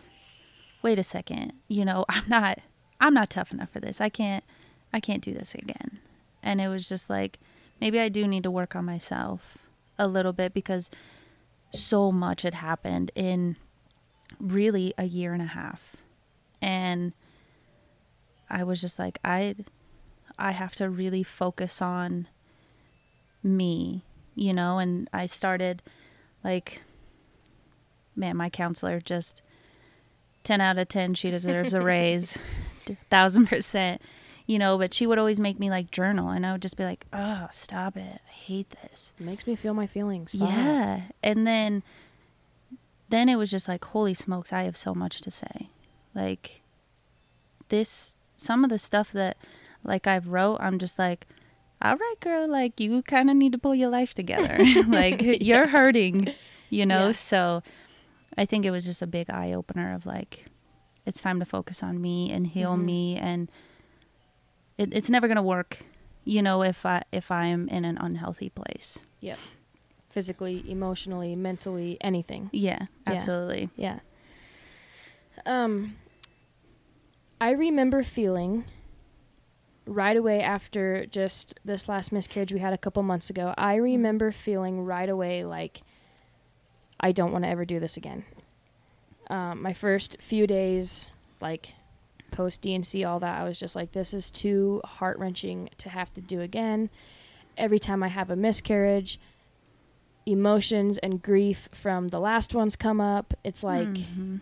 [0.82, 1.54] wait a second.
[1.68, 2.60] You know, I'm not
[3.00, 4.02] I'm not tough enough for this.
[4.02, 4.44] I can't
[4.94, 6.00] I can't do this again.
[6.44, 7.40] And it was just like
[7.80, 9.58] maybe I do need to work on myself
[9.98, 10.90] a little bit because
[11.74, 13.56] so much had happened in
[14.40, 15.96] really a year and a half.
[16.62, 17.14] And
[18.50, 19.56] I was just like I
[20.38, 22.28] I have to really focus on
[23.44, 24.04] me,
[24.36, 25.82] you know, and I started
[26.44, 26.82] like
[28.16, 29.42] man, my counselor just
[30.44, 31.14] 10 out of 10.
[31.14, 32.38] She deserves a raise,
[33.10, 34.02] thousand percent,
[34.52, 36.84] you know, but she would always make me like journal and I would just be
[36.84, 38.20] like, oh, stop it.
[38.28, 39.14] I hate this.
[39.18, 40.34] It makes me feel my feelings.
[40.34, 40.50] Stop.
[40.50, 41.02] Yeah.
[41.24, 41.84] And then,
[43.08, 45.70] then it was just like, holy smokes, I have so much to say.
[46.14, 46.62] Like,
[47.70, 49.38] this, some of the stuff that
[49.84, 51.28] like I've wrote, I'm just like,
[51.82, 54.58] all right, girl, like you kind of need to pull your life together.
[54.88, 56.34] like you're hurting,
[56.70, 57.08] you know?
[57.08, 57.12] Yeah.
[57.14, 57.64] So
[58.38, 60.46] I think it was just a big eye opener of like,
[61.06, 62.84] it's time to focus on me and heal Mhm.
[62.84, 63.16] me.
[63.18, 63.50] And
[64.82, 65.80] it, it's never going to work,
[66.26, 69.00] you know, if I, if I'm in an unhealthy place.
[69.20, 69.36] Yeah.
[70.10, 72.50] Physically, emotionally, mentally, anything.
[72.52, 73.14] Yeah, Yeah.
[73.14, 73.70] absolutely.
[73.76, 74.00] Yeah.
[75.46, 75.96] Um
[77.40, 78.66] I remember feeling
[79.88, 83.54] right away after just this last miscarriage we had a couple months ago.
[83.58, 85.82] I remember feeling right away like
[87.00, 88.26] I don't want to ever do this again.
[89.30, 91.74] Um, my first few days, like
[92.32, 96.12] post DNC, all that, I was just like, this is too heart wrenching to have
[96.14, 96.90] to do again.
[97.58, 99.20] Every time I have a miscarriage,
[100.26, 103.34] emotions and grief from the last ones come up.
[103.44, 104.40] It's like Mhm.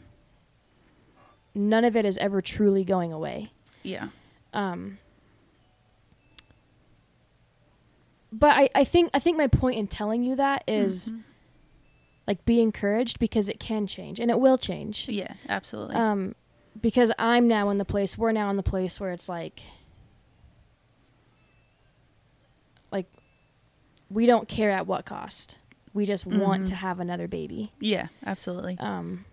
[1.56, 3.52] none of it is ever truly going away.
[3.84, 4.10] yeah.
[4.54, 4.98] Um,
[8.32, 11.24] but I, I think I think my point in telling you that is, Mhm.
[12.28, 15.08] like be encouraged because it can change and it will change.
[15.10, 15.96] yeah, absolutely.
[15.96, 16.36] Um,
[16.82, 19.61] because I'm now in the place we're now in the place where it's like,
[22.91, 23.07] like,
[24.09, 25.57] we don't care at what cost.
[25.93, 26.67] We just want Mhm.
[26.70, 27.72] to have another baby.
[27.80, 28.78] yeah, absolutely.
[28.80, 29.26] Um,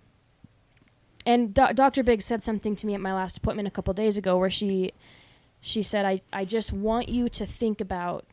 [1.24, 2.02] and Do- Dr.
[2.02, 4.92] Biggs said something to me at my last appointment a couple days ago where she
[5.60, 8.24] she said I, I just want you to think about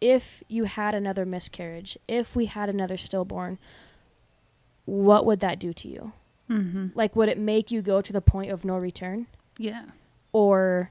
[0.00, 3.58] if you had another miscarriage, if we had another stillborn,
[4.86, 6.12] what would that do to you?
[6.48, 9.26] Hmm Like would it make you go to the point of no return?
[9.58, 9.84] Yeah.
[10.32, 10.90] Or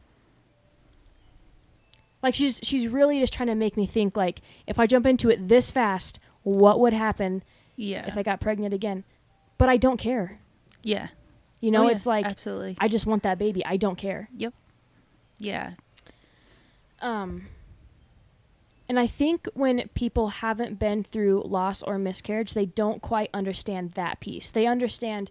[2.21, 5.29] like she's she's really just trying to make me think like if I jump into
[5.29, 7.43] it this fast, what would happen
[7.75, 8.05] Yeah.
[8.07, 9.03] if I got pregnant again?
[9.57, 10.39] But I don't care.
[10.83, 11.07] yeah.
[11.59, 12.77] You know, Oh, yeah, it's like absolutely.
[12.79, 13.65] I just want that baby.
[13.65, 14.29] I don't care.
[14.37, 14.53] yep.
[15.39, 15.71] Yeah.
[17.01, 17.47] Um
[18.89, 23.91] and I think when people haven't been through loss or miscarriage, they don't quite understand
[23.93, 24.49] that piece.
[24.49, 25.29] They understand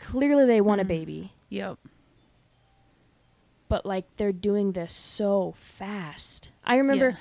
[0.00, 0.88] clearly they want a Mhm.
[0.88, 1.78] baby, Yep.
[3.68, 6.50] but like they're doing this so fast.
[6.64, 7.16] I remember Yeah.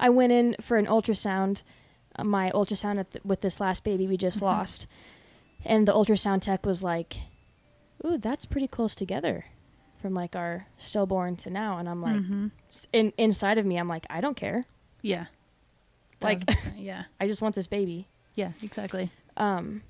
[0.00, 1.62] I went in for an ultrasound,
[2.16, 4.42] uh, my ultrasound at the, with this last baby we just Mhm.
[4.42, 4.86] lost.
[5.64, 7.16] And the ultrasound tech was like,
[8.04, 9.44] "Ooh, that's pretty close together."
[10.00, 12.50] From like our stillborn to now, and I'm like, Mhm.
[12.92, 14.64] in inside of me, I'm like, I don't care.
[15.02, 15.26] Yeah.
[16.20, 16.40] Like-
[16.76, 17.04] yeah.
[17.20, 18.08] I just want this baby.
[18.34, 19.12] Yeah, exactly.
[19.36, 19.82] Um,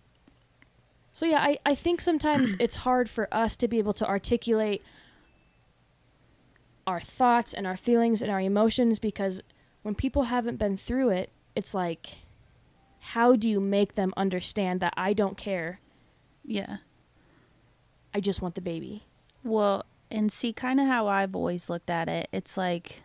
[1.13, 4.83] so yeah, I, I think sometimes it's hard for us to be able to articulate
[6.87, 9.41] our thoughts and our feelings and our emotions because
[9.83, 12.19] when people haven't been through it, it's like,
[13.01, 15.81] how do you make them understand that I don't care?
[16.45, 16.79] Yeah.
[18.15, 19.05] I just want the baby.
[19.45, 22.29] Well, and see kind of how I've always looked at it.
[22.33, 23.03] It's like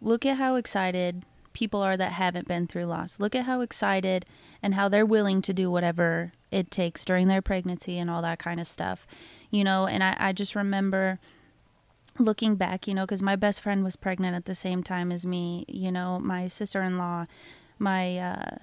[0.00, 3.20] look at how excited people are that haven't been through loss.
[3.20, 4.26] Look at how excited
[4.62, 8.38] and how they're willing to do whatever it takes during their pregnancy and all that
[8.38, 9.06] kind of stuff.
[9.50, 11.18] You know, and I, I just remember
[12.18, 15.26] looking back, you know, because my best friend was pregnant at the same time as
[15.26, 17.26] me, you know, my sister in law,
[17.78, 18.56] my uh,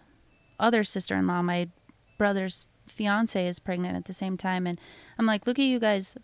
[0.60, 1.70] other sister in law, my
[2.18, 4.68] brother's fiance is pregnant at the same time.
[4.68, 4.80] And
[5.18, 6.18] I'm like, look at you guys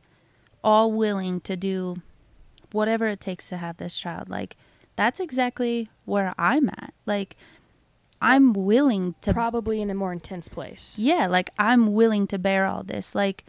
[0.63, 1.97] all willing to do
[2.71, 4.29] whatever it takes to have this child.
[4.29, 4.57] Like,
[4.95, 6.93] that's exactly where I'm at.
[7.05, 7.35] Like,
[8.21, 10.97] I'm willing to Probably in a more intense place.
[10.97, 13.13] yeah, like I'm willing to bear all this.
[13.13, 13.45] Like,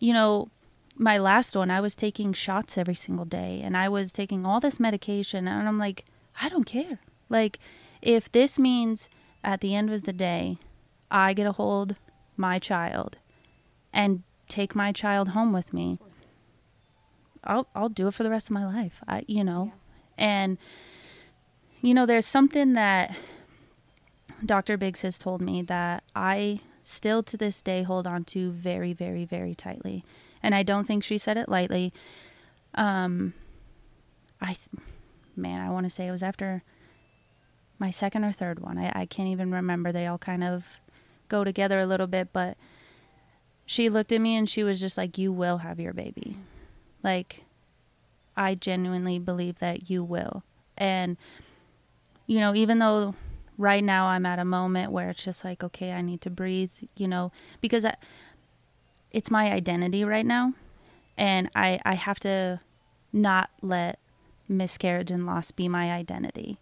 [0.00, 0.48] you know,
[0.96, 4.60] my last one, I was taking shots every single day and I was taking all
[4.60, 5.46] this medication.
[5.46, 6.04] And I'm like,
[6.42, 6.98] I don't care.
[7.28, 7.58] Like,
[8.02, 9.08] if this means
[9.44, 10.58] at the end of the day,
[11.10, 11.96] I get to hold
[12.36, 13.18] my child
[13.92, 15.98] and take my child home with me,
[17.44, 19.00] I'll, I'll do it for the rest of my life.
[19.06, 19.72] I, you know,
[20.18, 20.58] and,
[21.82, 23.16] you know, there's something that
[24.44, 24.76] Dr.
[24.76, 29.24] Biggs has told me that I still to this day hold on to very, very,
[29.24, 30.04] very tightly.
[30.42, 31.92] And I don't think she said it lightly.
[32.74, 33.34] Um,
[34.40, 34.56] I,
[35.34, 36.62] man, I want to say it was after
[37.78, 38.78] my second or third one.
[38.78, 39.90] I, I can't even remember.
[39.90, 40.64] They all kind of
[41.28, 42.56] go together a little bit, but
[43.64, 46.36] she looked at me and she was just like, You will have your baby.
[47.02, 47.45] Like,
[48.36, 50.42] I genuinely believe that you will.
[50.76, 51.16] And,
[52.26, 53.14] you know, even though
[53.58, 56.72] right now I'm at a moment where it's just like, okay, I need to breathe,
[56.96, 57.94] you know, because I,
[59.10, 60.52] it's my identity right now.
[61.16, 62.60] And I, I have to
[63.12, 63.98] not let
[64.48, 66.58] miscarriage and loss be my identity.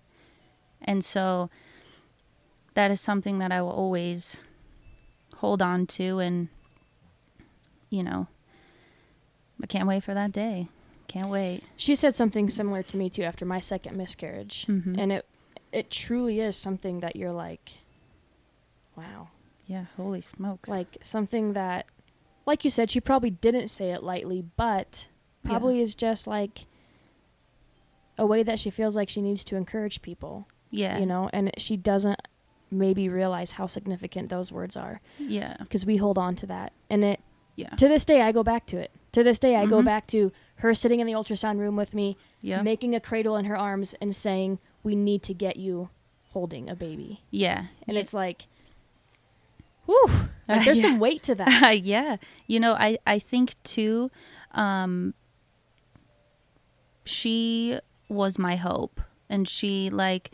[0.80, 1.50] And so
[2.74, 4.44] that is something that I will always
[5.36, 6.20] hold on to.
[6.20, 6.48] And,
[7.90, 8.28] you know,
[9.62, 10.68] I can't wait for that day.
[11.14, 11.62] Can't wait.
[11.76, 14.98] She said something similar to me too after my second miscarriage, Mhm.
[14.98, 15.26] and it
[15.72, 17.70] it truly is something that you're like,
[18.96, 19.28] wow,
[19.66, 20.68] Yeah, holy smokes.
[20.68, 21.86] like something that,
[22.46, 25.08] like you said, she probably didn't say it lightly, but
[25.42, 25.50] Yeah.
[25.50, 26.66] probably is just like
[28.16, 30.98] a way that she feels like she needs to encourage people, yeah.
[30.98, 32.20] you know, and she doesn't
[32.70, 35.56] maybe realize how significant those words are Yeah.
[35.58, 37.20] because we hold on to that, and it
[37.56, 37.68] Yeah.
[37.70, 38.90] To this day, I go back to it.
[39.12, 39.84] To this day, I go Mhm.
[39.84, 42.62] back to her sitting in the ultrasound room with me, Yeah.
[42.62, 45.88] making a cradle in her arms, and saying, "We need to get you
[46.30, 47.66] holding a baby." yeah.
[47.86, 48.00] And Yeah.
[48.02, 48.46] it's like,
[49.86, 50.06] whew,
[50.48, 50.90] like there's Yeah.
[50.90, 51.80] some weight to that.
[51.84, 52.16] yeah.
[52.46, 54.10] You know, I, I think too,
[54.52, 55.14] um,
[57.04, 57.78] she
[58.08, 60.30] was my hope and she like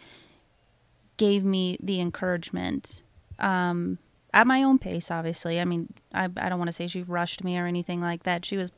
[1.16, 3.03] gave me the encouragement,
[3.39, 3.99] um,
[4.33, 5.61] at my own pace, obviously.
[5.61, 8.45] I mean, I, I don't want to say she rushed me or anything like that.
[8.45, 8.71] She was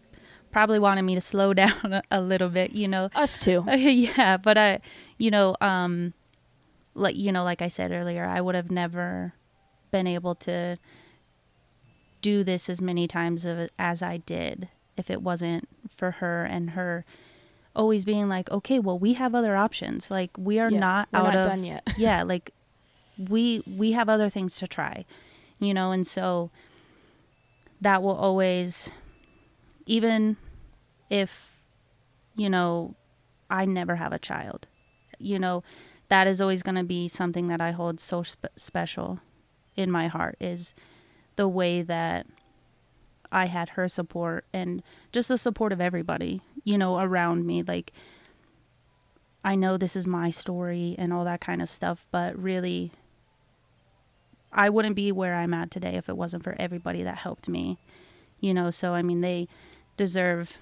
[0.52, 3.08] probably wanted me to slow down a, a little bit, you know?
[3.14, 3.64] Us too.
[3.76, 4.80] yeah, but I,
[5.18, 6.12] you know, um,
[6.94, 9.32] like you know, like I said earlier, I would have never
[9.90, 10.78] been able to
[12.20, 16.70] do this as many times of, as I did if it wasn't for her and
[16.70, 17.04] her
[17.74, 20.10] always being like, okay, well, we have other options.
[20.10, 21.82] Like we are Yeah, not we're out not of done yet.
[21.96, 22.50] yeah, like
[23.18, 25.04] we we have other things to try,
[25.58, 26.50] you know, and so
[27.80, 28.92] that will always,
[29.86, 30.36] even
[31.10, 31.60] if
[32.34, 32.94] you know
[33.50, 34.66] I never have a child,
[35.18, 35.62] you know,
[36.08, 39.20] that is always going to be something that I hold so spe- special
[39.76, 40.74] in my heart is
[41.36, 42.26] the way that
[43.30, 47.62] I had her support and just the support of everybody, you know, around me.
[47.62, 47.92] Like,
[49.44, 52.92] I know this is my story and all that kind of stuff, but really,
[54.52, 57.78] I wouldn't be where I'm at today if it wasn't for everybody that helped me,
[58.38, 58.70] you know.
[58.70, 59.48] So, I mean, they
[59.96, 60.58] deserve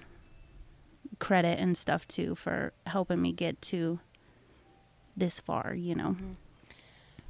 [1.19, 3.99] credit and stuff too for helping me get to
[5.15, 6.15] this far, you know.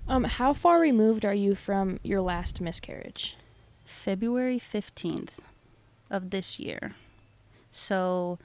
[0.08, 3.36] Um, how far removed are you from your last miscarriage?
[3.86, 5.40] February 15th
[6.10, 6.96] of this year.
[7.70, 8.40] So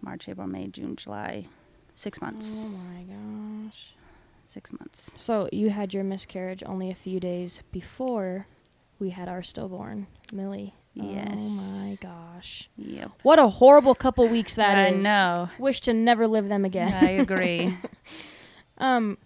[0.00, 1.46] March, April, May, June, July.
[1.94, 2.88] Six months.
[2.88, 3.94] Oh my gosh.
[4.46, 5.12] Six months.
[5.16, 8.46] So you had your miscarriage only a few days before
[8.98, 10.74] we had our stillborn, Millie.
[10.96, 11.36] Yes.
[11.38, 12.70] Oh my gosh.
[12.78, 13.10] Yep.
[13.22, 15.04] What a horrible couple weeks that I is.
[15.04, 15.50] know.
[15.58, 16.92] Wish to never live them again.
[16.92, 17.76] I agree.
[18.78, 19.16] Um.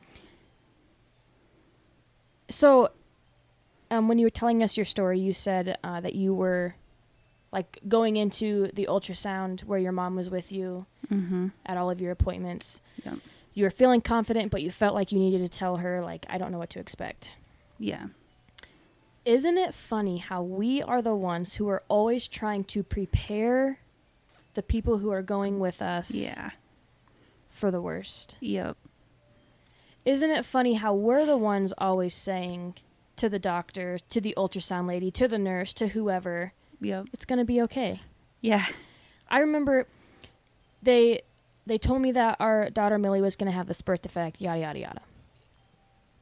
[2.49, 2.91] So,
[3.91, 6.77] um, when you were telling us your story, you said uh, that you were,
[7.53, 11.49] like, going into the ultrasound where your mom was with you mm-hmm.
[11.67, 12.81] at all of your appointments.
[13.05, 13.15] Yep.
[13.55, 16.39] You were feeling confident, but you felt like you needed to tell her, like, I
[16.39, 17.33] don't know what to expect.
[17.81, 18.07] Yeah.
[19.31, 23.79] Isn't it funny how we are the ones who are always trying to prepare
[24.55, 26.51] the people who are going with us Yeah.
[27.49, 28.37] for the worst?
[28.41, 28.77] Yep.
[30.05, 32.75] Isn't it funny how we're the ones always saying
[33.15, 37.07] to the doctor, to the ultrasound lady, to the nurse, to whoever, Yep.
[37.13, 38.01] it's going to be okay.
[38.41, 38.67] Yeah.
[39.29, 39.87] I remember
[40.83, 41.21] they
[41.67, 44.59] they told me that our daughter Millie was going to have this birth defect, yada
[44.59, 45.01] yada yada.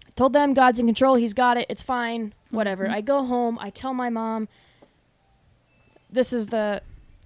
[0.06, 2.86] I told them God's in control, he's got it, it's fine, whatever.
[2.86, 2.90] Mhm.
[2.92, 4.48] I go home, I tell my mom
[6.10, 6.82] this is the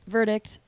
[0.06, 0.58] verdict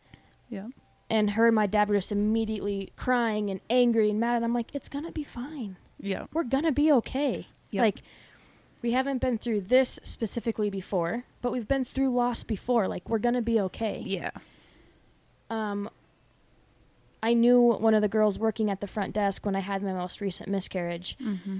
[0.50, 0.66] Yep.
[1.10, 4.54] and her and my dad were just immediately crying and angry and mad and I'm
[4.54, 6.26] like it's going to be fine Yeah.
[6.32, 7.46] we're gonna be okay.
[7.70, 7.82] Yep.
[7.82, 8.02] Like
[8.82, 12.86] we haven't been through this specifically before, but we've been through loss before.
[12.86, 14.02] Like we're gonna be okay.
[14.04, 14.30] Yeah.
[15.50, 15.90] Um
[17.22, 19.94] I knew one of the girls working at the front desk when I had my
[19.94, 21.16] most recent miscarriage.
[21.18, 21.58] Mm-hmm.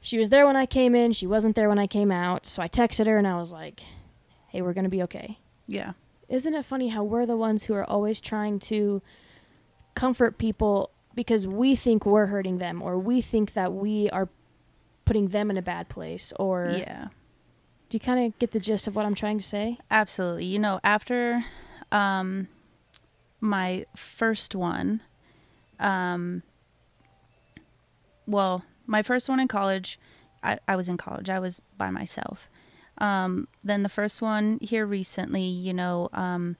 [0.00, 2.46] She was there when I came in, she wasn't there when I came out.
[2.46, 3.80] So I texted her and I was like,
[4.48, 5.92] "Hey, we're going to be okay." Yeah.
[6.28, 9.00] Isn't it funny how we're the ones who are always trying to
[9.94, 14.28] comfort people because we think we're hurting them or we think that we are
[15.04, 17.08] putting them in a bad place or Yeah.
[17.88, 19.78] do you kind of get the gist of what I'm trying to say?
[19.90, 20.44] Absolutely.
[20.46, 21.44] You know, after
[21.92, 22.48] um
[23.40, 25.00] my first one
[25.80, 26.42] um
[28.26, 29.98] well, my first one in college,
[30.42, 31.28] I, I was in college.
[31.28, 32.48] I was by myself.
[32.98, 36.56] Um then the first one here recently, you know, um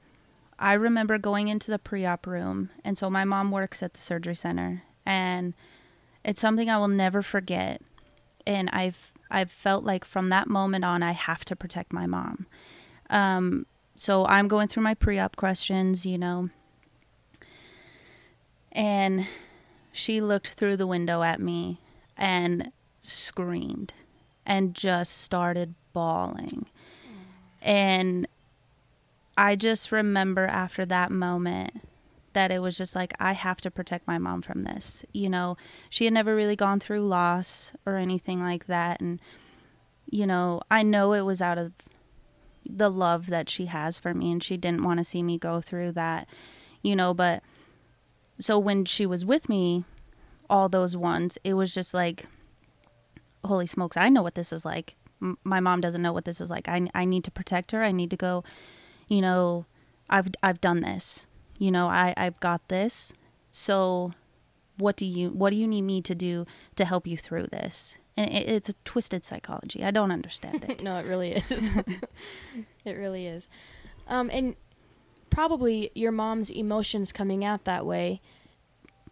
[0.59, 4.35] I remember going into the pre-op room and so my mom works at the surgery
[4.35, 5.55] center and
[6.25, 7.81] it's something I will never forget
[8.47, 12.47] and I've I've felt like from that moment on I have to protect my mom.
[13.11, 13.67] Um,
[13.97, 16.51] so I'm going through my pre-op questions, you know,
[18.73, 19.27] and
[19.93, 21.81] she looked through the window at me
[22.17, 22.71] and
[23.03, 23.93] screamed
[24.45, 26.67] and just started bawling.
[27.61, 28.27] And
[29.37, 31.83] I just remember after that moment
[32.33, 35.05] that it was just like I have to protect my mom from this.
[35.13, 35.57] You know,
[35.91, 39.21] she had never really gone through loss or anything like that and
[40.09, 41.73] you know, I know it was out of
[42.65, 45.61] the love that she has for me and she didn't want to see me go
[45.61, 46.29] through that,
[46.83, 47.43] you know, but
[48.39, 49.85] so when she was with me
[50.49, 52.27] all those ones, it was just like
[53.45, 54.97] holy smokes, I know what this is like.
[55.23, 56.69] M- my mom doesn't know what this is like.
[56.69, 57.83] I I need to protect her.
[57.83, 58.45] I need to go
[59.09, 59.67] you know,
[60.09, 61.27] I've I've done this.
[61.59, 63.13] You know, I I've got this.
[63.51, 64.13] So
[64.79, 67.97] what do you what do you need me to do to help you through this?
[68.17, 69.85] And it, it's a twisted psychology.
[69.85, 70.83] I don't understand it.
[70.83, 71.71] no, it really is.
[72.85, 73.49] it really is.
[74.09, 74.57] Um, and
[75.31, 78.21] probably your mom's emotions coming out that way.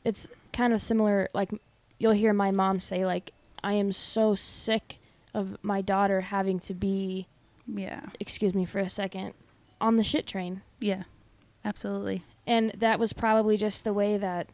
[0.04, 1.28] It's kind of similar.
[1.34, 1.50] Like
[1.98, 3.32] you'll hear my mom say, like,
[3.62, 4.96] "I am so sick
[5.34, 7.26] of my daughter having to be."
[7.66, 8.06] Yeah.
[8.20, 9.34] Excuse me for a second.
[9.80, 10.62] On the shit train.
[10.80, 11.02] Yeah.
[11.64, 12.24] Absolutely.
[12.46, 14.48] And that was probably just the way that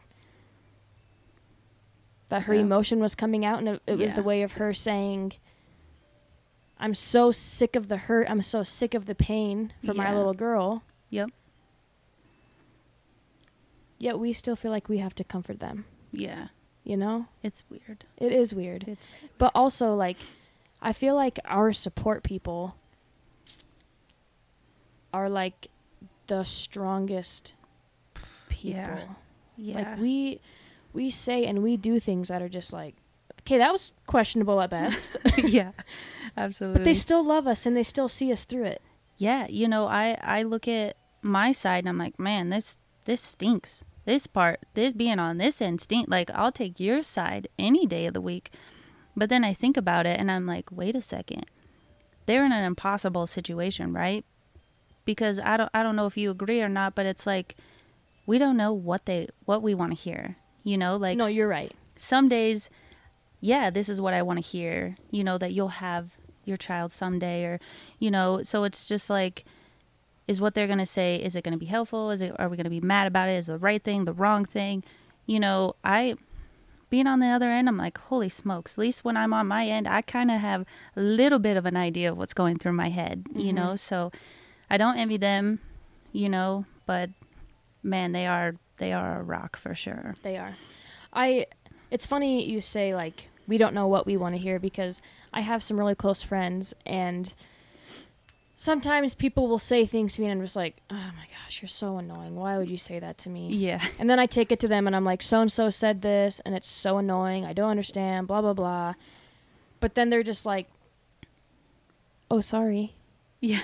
[2.29, 2.61] that her Yeah.
[2.61, 5.33] emotion was coming out and it, it was the way of her saying
[6.79, 8.27] I'm so sick of the hurt.
[8.29, 10.81] I'm so sick of the pain for my little girl.
[11.11, 11.29] Yep.
[14.01, 16.47] Yet we still feel like we have to comfort them, Yeah.
[16.83, 17.27] you know?
[17.43, 18.05] It's weird.
[18.17, 18.85] It is weird.
[18.87, 20.17] It's But also like
[20.81, 22.75] I feel like our support people
[25.13, 25.67] are like
[26.27, 27.53] the strongest
[28.49, 28.79] people.
[28.81, 29.03] Yeah.
[29.57, 29.75] yeah.
[29.75, 30.39] Like we
[30.93, 32.95] we say and we do things that are just like
[33.41, 35.17] okay, that was questionable at best.
[35.37, 35.71] yeah.
[36.37, 36.79] Absolutely.
[36.79, 38.81] but they still love us and they still see us through it.
[39.17, 43.21] yeah, you know, I I look at my side and I'm like, man, this this
[43.21, 43.83] stinks.
[44.05, 46.07] This part, this being on this end stink.
[46.09, 48.51] Like I'll take your side any day of the week.
[49.15, 51.45] But then I think about it and I'm like, wait a second.
[52.25, 54.25] They're in an impossible situation, right?
[55.05, 57.55] Because I don't I don't know if you agree or not, but it's like
[58.25, 60.37] we don't know what they what we want to hear.
[60.63, 61.71] You know, like no, you're right.
[61.95, 62.69] some days,
[63.39, 66.91] yeah, this is what I want to hear, you know, that you'll have your child
[66.91, 67.59] someday or,
[67.99, 69.43] you know, so it's just like,
[70.31, 72.09] is what they're going to say, is it going to be helpful?
[72.09, 73.33] Is it, are we going to be mad about it?
[73.33, 74.83] Is it the right thing, the wrong thing?
[75.27, 76.15] You know, I,
[76.89, 79.65] being on the other end, I'm like, holy smokes, at least when I'm on my
[79.67, 80.65] end, I kind of have
[80.95, 83.55] a little bit of an idea of what's going through my head, you Mhm.
[83.55, 84.11] know, so
[84.69, 85.59] I don't envy them,
[86.11, 87.09] you know, but
[87.83, 90.15] man, they are, they are a rock for sure.
[90.23, 90.53] They are.
[91.13, 91.45] I
[91.91, 95.01] it's funny you say like we don't know what we want to hear because
[95.33, 97.33] I have some really close friends and
[98.61, 101.69] sometimes people will say things to me and I'm just like, "Oh my gosh, you're
[101.69, 102.35] so annoying.
[102.35, 103.83] Why would you say that to me?" Yeah.
[103.97, 106.39] And then I take it to them and I'm like, so and so said this
[106.45, 107.43] and it's so annoying.
[107.43, 108.93] I don't understand, blah, blah, blah.
[109.79, 110.67] But then they're just like,
[112.29, 112.93] oh, sorry.
[113.39, 113.61] Yeah.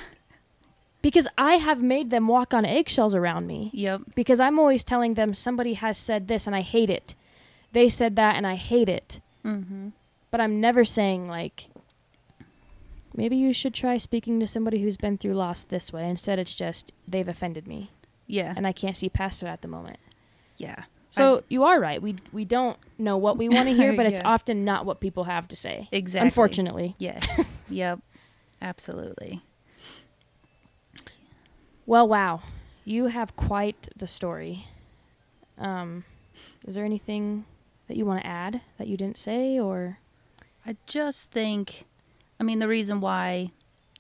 [1.04, 3.70] Because I have made them walk on eggshells around me.
[3.74, 4.02] Yep.
[4.16, 7.14] Because I'm always telling them somebody has said this and I hate it.
[7.72, 9.20] They said that and I hate it.
[9.46, 9.90] Mm-hmm.
[10.32, 11.68] But I'm never saying, like,
[13.18, 16.10] maybe you should try speaking to somebody who's been through loss this way.
[16.10, 17.92] Instead, it's just, they've offended me
[18.28, 18.54] Yeah.
[18.56, 20.00] and I can't see past it at the moment.
[20.58, 20.84] yeah.
[21.10, 22.00] So you are right.
[22.00, 25.24] We we don't know what we want to hear, but it's often not what people
[25.24, 25.88] have to say.
[25.92, 26.28] Exactly.
[26.28, 26.96] Unfortunately.
[27.00, 27.48] Yes.
[27.70, 28.00] yep.
[28.62, 29.42] Absolutely.
[31.88, 32.42] Well, wow.
[32.86, 34.66] You have quite the story.
[35.58, 36.04] Um,
[36.68, 37.46] is there anything
[37.88, 39.98] that you want to add that you didn't say or
[40.68, 41.86] I just think,
[42.40, 43.52] I mean, the reason why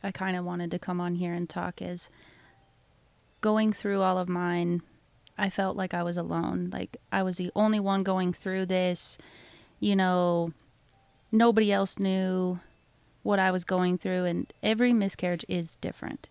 [0.04, 2.10] I kind of wanted to come on here and talk is
[3.42, 4.82] going through all of mine,
[5.38, 6.70] I felt like I was alone.
[6.72, 9.18] Like I was the only one going through this.
[9.80, 10.54] You know,
[11.32, 12.60] nobody else knew
[13.24, 16.30] what I was going through, and every miscarriage is different.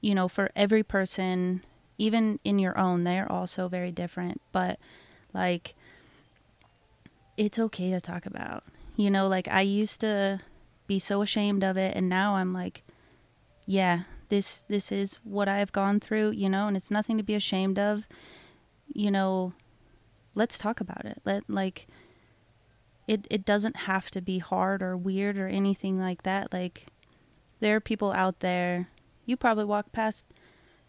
[0.00, 1.62] You know, for every person,
[1.98, 4.40] even in your own, they're also very different.
[4.52, 4.78] But
[5.32, 5.74] like,
[7.36, 8.64] it's okay to talk about.
[8.96, 10.40] You know, like I used to
[10.86, 12.82] be so ashamed of it and now I'm like,
[13.66, 17.34] yeah, this this is what I've gone through, you know, and it's nothing to be
[17.34, 18.06] ashamed of.
[18.92, 19.52] You know,
[20.34, 21.20] let's talk about it.
[21.24, 21.86] Let like
[23.06, 26.52] it it doesn't have to be hard or weird or anything like that.
[26.52, 26.86] Like
[27.60, 28.88] there are people out there.
[29.26, 30.26] You probably walk past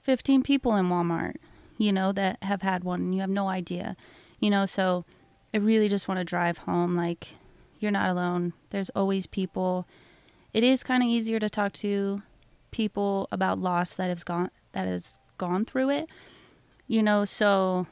[0.02, 1.36] 15 people in Walmart,
[1.78, 3.96] you know, that have had one and you have no idea.
[4.40, 5.06] You know, so
[5.54, 7.36] I really just want to drive home like
[7.84, 8.54] you're not alone.
[8.72, 9.86] There's always people.
[10.54, 12.24] It is kind of easier to talk to
[12.72, 16.10] people about loss that has gone that has gone through it.
[16.88, 17.86] You know, so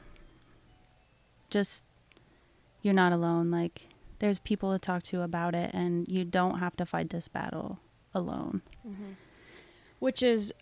[1.50, 1.84] just
[2.82, 3.50] you're not alone.
[3.50, 3.88] Like
[4.18, 7.78] there's people to talk to about it and you don't have to fight this battle
[8.14, 8.62] alone.
[10.00, 10.52] which is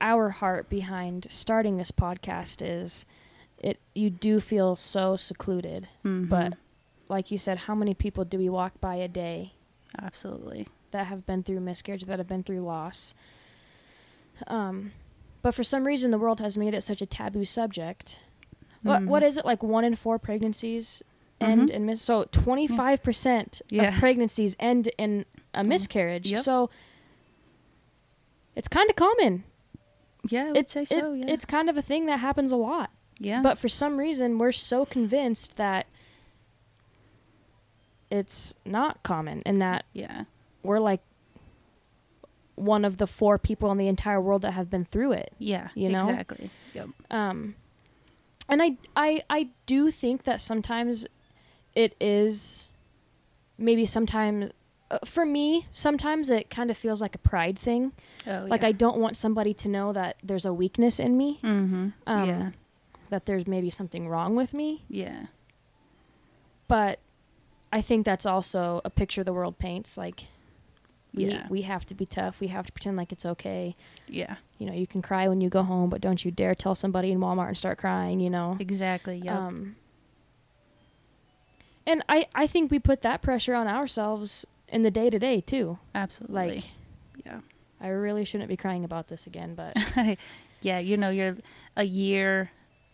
[0.00, 3.04] our heart behind starting this podcast is
[3.58, 6.28] it you do feel so secluded Mhm.
[6.28, 6.54] but
[7.08, 9.52] like you said how many people do we walk by a day
[10.02, 10.66] absolutely.
[10.90, 13.14] that have been through miscarriage that have been through loss
[14.48, 14.92] um
[15.42, 18.18] but for some reason the world has made it such a taboo subject
[18.82, 19.06] what Mhm.
[19.06, 21.02] what is it like one in four pregnancies
[21.40, 23.88] end in mis- so 25% Yeah.
[23.88, 26.40] of pregnancies end in a miscarriage Yep.
[26.40, 26.70] so
[28.56, 29.44] it's kind of common
[30.28, 31.26] Yeah, It's say it- yeah.
[31.28, 32.90] it's kind of a thing that happens a lot.
[33.18, 33.42] yeah.
[33.42, 35.86] But for some reason, we're so convinced that
[38.14, 40.24] it's not common and that yeah.
[40.62, 41.00] we're like
[42.54, 45.32] one of the four people in the entire world that have been through it.
[45.38, 45.68] Yeah.
[45.74, 45.98] You know?
[45.98, 46.50] Exactly.
[46.72, 46.88] Yep.
[47.10, 47.56] Um,
[48.48, 51.06] and I, I, I do think that sometimes
[51.74, 52.70] it is
[53.58, 54.50] maybe sometimes
[54.90, 57.92] uh, for me sometimes it kind of feels like a pride thing
[58.26, 58.68] Oh, like yeah.
[58.68, 61.88] i don't want somebody to know that there's a weakness in me Mm-hmm.
[62.06, 62.50] um, yeah.
[63.10, 65.26] that there's maybe something wrong with me Yeah.
[66.68, 66.98] but
[67.74, 69.98] I think that's also a picture the world paints.
[69.98, 70.28] Like,
[71.12, 71.46] we Yeah.
[71.50, 72.40] we have to be tough.
[72.40, 73.74] We have to pretend like it's okay.
[74.08, 74.36] Yeah.
[74.58, 77.10] You know, you can cry when you go home, but don't you dare tell somebody
[77.10, 78.20] in Walmart and start crying.
[78.20, 78.56] You know.
[78.60, 79.16] Exactly.
[79.18, 79.34] Yep.
[79.34, 79.76] Um,
[81.86, 85.40] and I I think we put that pressure on ourselves in the day to day
[85.40, 85.78] too.
[85.94, 86.54] Absolutely.
[86.56, 86.64] Like,
[87.26, 87.40] yeah.
[87.80, 89.76] I really shouldn't be crying about this again, but
[90.62, 91.36] yeah, you know, you're
[91.76, 92.50] a year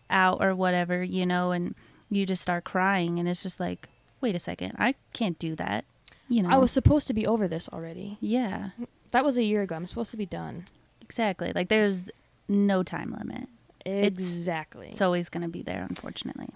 [0.09, 1.75] out or whatever, you know, and
[2.09, 3.87] you just start crying, and it's just like,
[4.21, 5.85] wait a second, I can't do that.
[6.29, 8.17] You know, I was supposed to be over this already.
[8.21, 8.69] yeah,
[9.11, 9.75] That was a year ago.
[9.75, 10.65] I'm supposed to be done.
[11.01, 11.51] exactly.
[11.53, 12.09] Like, there's
[12.47, 13.49] no time limit.
[13.83, 14.87] It's- Exactly.
[14.89, 16.47] It's always going to be there, unfortunately.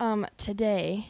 [0.00, 1.06] Um, today,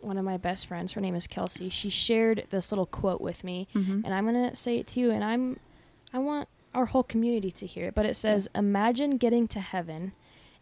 [0.00, 1.68] one of my best friends, her name is Kelsey.
[1.68, 4.00] She shared this little quote with me, Mm-hmm.
[4.04, 5.10] and I'm gonna say it to you.
[5.10, 5.58] And I'm,
[6.12, 7.94] I want our whole community to hear it.
[7.94, 10.12] But it says, "Imagine getting to heaven,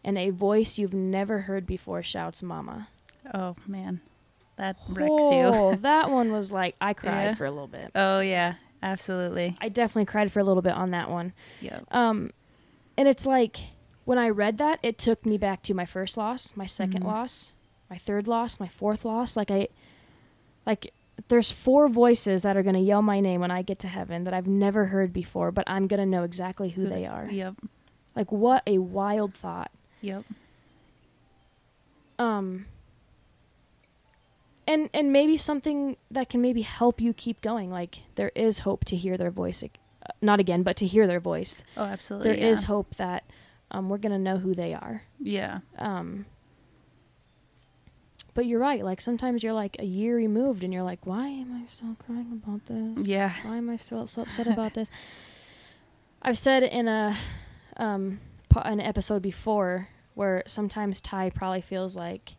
[0.03, 2.87] and a voice you've never heard before shouts, Mama.'"
[3.33, 4.01] Oh man,
[4.55, 5.75] that wrecks Oh, you.
[5.81, 7.35] that one was like I cried Yeah.
[7.35, 7.91] for a little bit.
[7.95, 9.55] oh yeah, absolutely.
[9.61, 11.33] I definitely cried for a little bit on that one.
[11.61, 11.85] Yep.
[11.91, 12.31] Um,
[12.97, 13.57] and it's like
[14.05, 17.05] when I read that, it took me back to my first loss, my 2nd Mhm.
[17.05, 17.53] loss,
[17.89, 19.37] my third loss, my fourth loss.
[19.37, 19.67] Like I,
[20.65, 20.91] like
[21.27, 24.33] there's four voices that are gonna yell my name when I get to heaven that
[24.33, 27.27] I've never heard before, but I'm gonna know exactly who they are.
[27.29, 27.55] Yep.
[28.15, 29.69] Like what a wild thought.
[30.01, 30.23] Yep.
[32.17, 32.65] Um.
[34.69, 37.71] And and maybe something that can maybe help you keep going.
[37.71, 39.67] Like there is hope to hear their voice, uh,
[40.21, 41.63] not again, but to hear their voice.
[41.75, 42.29] Oh, absolutely.
[42.29, 42.67] There is yeah.
[42.67, 43.23] hope that
[43.71, 45.01] um, we're gonna know who they are.
[45.19, 45.61] Yeah.
[45.79, 46.27] Um,
[48.35, 48.85] but you're right.
[48.85, 52.41] Like sometimes you're like a year removed, and you're like, why am I still crying
[52.43, 53.07] about this?
[53.07, 53.33] Yeah.
[53.43, 54.91] Why am I still so upset about this?
[56.21, 57.17] I've said in a
[57.77, 58.19] um,
[58.55, 62.35] an episode before where sometimes Ty probably feels like,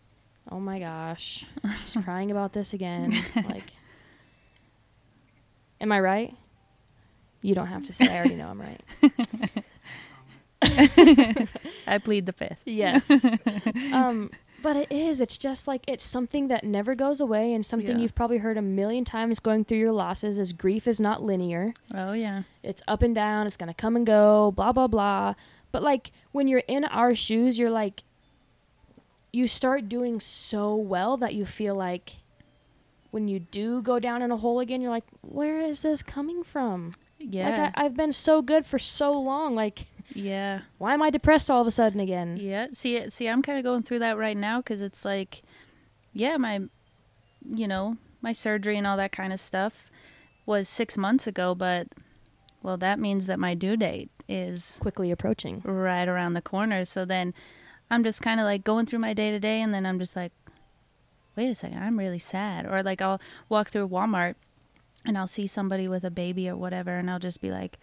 [0.50, 1.44] oh my gosh,
[1.86, 3.12] she's crying about this again.
[3.48, 3.72] like,
[5.80, 6.34] am I right?
[7.42, 8.06] You don't have to say.
[8.06, 8.80] I already know I'm right.
[11.86, 12.62] I plead the fifth.
[12.66, 13.24] Yes.
[13.92, 14.30] um,
[14.62, 15.20] but it is.
[15.22, 18.02] It's just like it's something that never goes away, and something Yeah.
[18.02, 20.36] you've probably heard a million times going through your losses.
[20.38, 21.72] Is grief is not linear.
[21.94, 22.42] Oh yeah.
[22.62, 23.46] It's up and down.
[23.46, 24.52] It's gonna come and go.
[24.54, 25.34] Blah blah blah.
[25.72, 28.02] But like when you're in our shoes, you're like,
[29.32, 32.16] you start doing so well that you feel like.
[33.12, 36.44] When you do go down in a hole again, you're like, where is this coming
[36.44, 36.94] from?
[37.18, 37.48] Yeah.
[37.50, 39.56] Like I, I've been so good for so long.
[39.56, 40.60] Like, yeah.
[40.78, 42.36] why am I depressed all of a sudden again?
[42.40, 42.68] Yeah.
[42.72, 45.42] See, it- see, I'm kind of going through that right now because it's like,
[46.12, 46.60] yeah, my,
[47.52, 49.90] you know, my surgery and all that kind of stuff
[50.46, 51.88] was six months ago, but,
[52.62, 55.62] well, that means that my due date is Quickly approaching.
[55.64, 56.84] right around the corner.
[56.84, 57.34] So then
[57.90, 60.14] I'm just kind of like going through my day to day, and then I'm just
[60.14, 60.32] like,
[61.36, 62.66] wait a second, I'm really sad.
[62.66, 64.34] Or like I'll walk through Walmart
[65.04, 67.78] and I'll see somebody with a baby or whatever, and I'll just be like,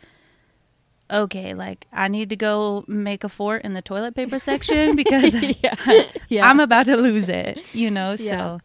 [1.12, 5.36] okay, like I need to go make a fort in the toilet paper section because
[5.36, 5.76] yeah.
[6.30, 6.48] yeah.
[6.48, 8.12] I'm about to lose it, you know?
[8.12, 8.16] Yeah.
[8.16, 8.60] So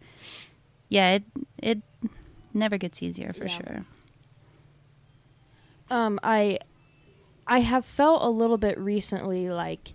[0.88, 1.22] yeah, it,
[1.58, 1.82] it
[2.52, 3.84] never gets easier for sure.
[5.90, 6.58] um I
[7.46, 9.94] I have felt a little bit recently like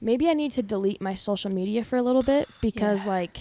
[0.00, 3.12] maybe I need to delete my social media for a little bit because Yeah.
[3.12, 3.38] like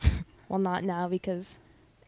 [0.48, 1.58] well not now because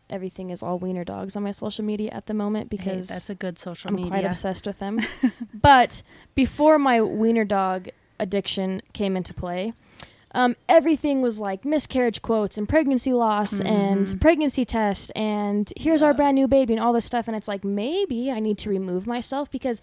[0.08, 3.30] everything is all wiener dogs on my social media at the moment Hey, because that's
[3.30, 4.04] a good social media.
[4.06, 5.00] I'm quite obsessed with them.
[5.54, 6.02] but
[6.34, 7.88] before my wiener dog
[8.18, 9.72] addiction came into play,
[10.32, 14.20] um, everything was like miscarriage quotes and pregnancy loss and Mhm.
[14.20, 17.26] pregnancy test and here's our brand new baby and all this stuff.
[17.28, 19.80] And it's like maybe I need to remove myself because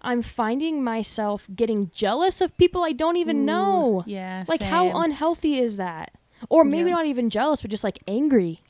[0.00, 4.04] I'm finding myself getting jealous of people I don't even Ooh, know.
[4.06, 4.44] Yeah.
[4.46, 4.70] Like same.
[4.70, 6.12] how unhealthy is that?
[6.48, 6.96] Or maybe Yeah.
[6.96, 8.62] not even jealous, but just like angry.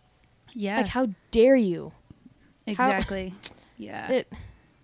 [0.55, 0.79] Yeah.
[0.79, 1.93] Like how dare you?
[2.67, 3.35] exactly.
[3.77, 4.11] yeah.
[4.11, 4.33] It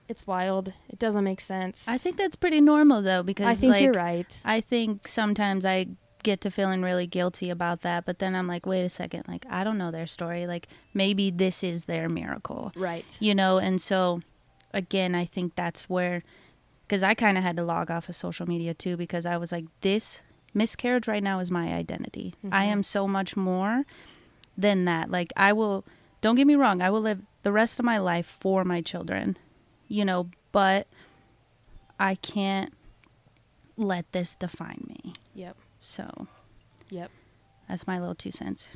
[0.08, 0.72] it's wild.
[0.90, 1.88] It doesn't make sense.
[1.88, 4.40] I think that's pretty normal though because I think like you're right.
[4.44, 5.86] I think sometimes I
[6.22, 9.46] get to feeling really guilty about that, but then I'm like, wait a second, like
[9.48, 10.46] I don't know their story.
[10.46, 12.72] Like maybe this is their miracle.
[12.76, 13.16] Right.
[13.20, 14.20] You know, and so
[14.74, 16.22] again, I think that's where,
[16.86, 19.50] because I kind of had to log off of social media too, because I was
[19.52, 20.20] like, this
[20.52, 22.34] miscarriage right now is my identity.
[22.52, 22.68] I Mhm.
[22.72, 23.84] am so much more
[24.58, 25.10] than that.
[25.10, 25.84] Like, I will,
[26.20, 29.36] don't get me wrong, I will live the rest of my life for my children,
[29.88, 30.86] you know, but
[31.98, 32.72] I can't
[33.76, 35.12] let this define me.
[35.34, 35.56] Yep.
[35.80, 36.26] So
[36.90, 37.10] Yep.
[37.68, 38.70] that's my little two cents.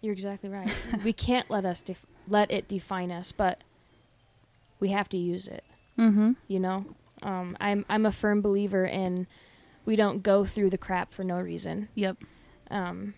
[0.00, 0.72] You're exactly right.
[1.04, 3.62] we can't let us def- let it define us, but
[4.82, 5.64] we have to use it.
[5.96, 6.32] Mm-hmm.
[6.48, 6.84] You know,
[7.22, 9.28] um, I'm I'm a firm believer in
[9.86, 11.88] we don't go through the crap for no reason.
[11.94, 12.16] Yep.
[12.70, 13.14] Um,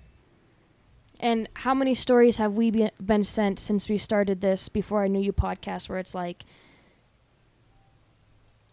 [1.20, 5.08] and how many stories have we be- been sent since we started this before I
[5.08, 6.44] knew you podcast where it's like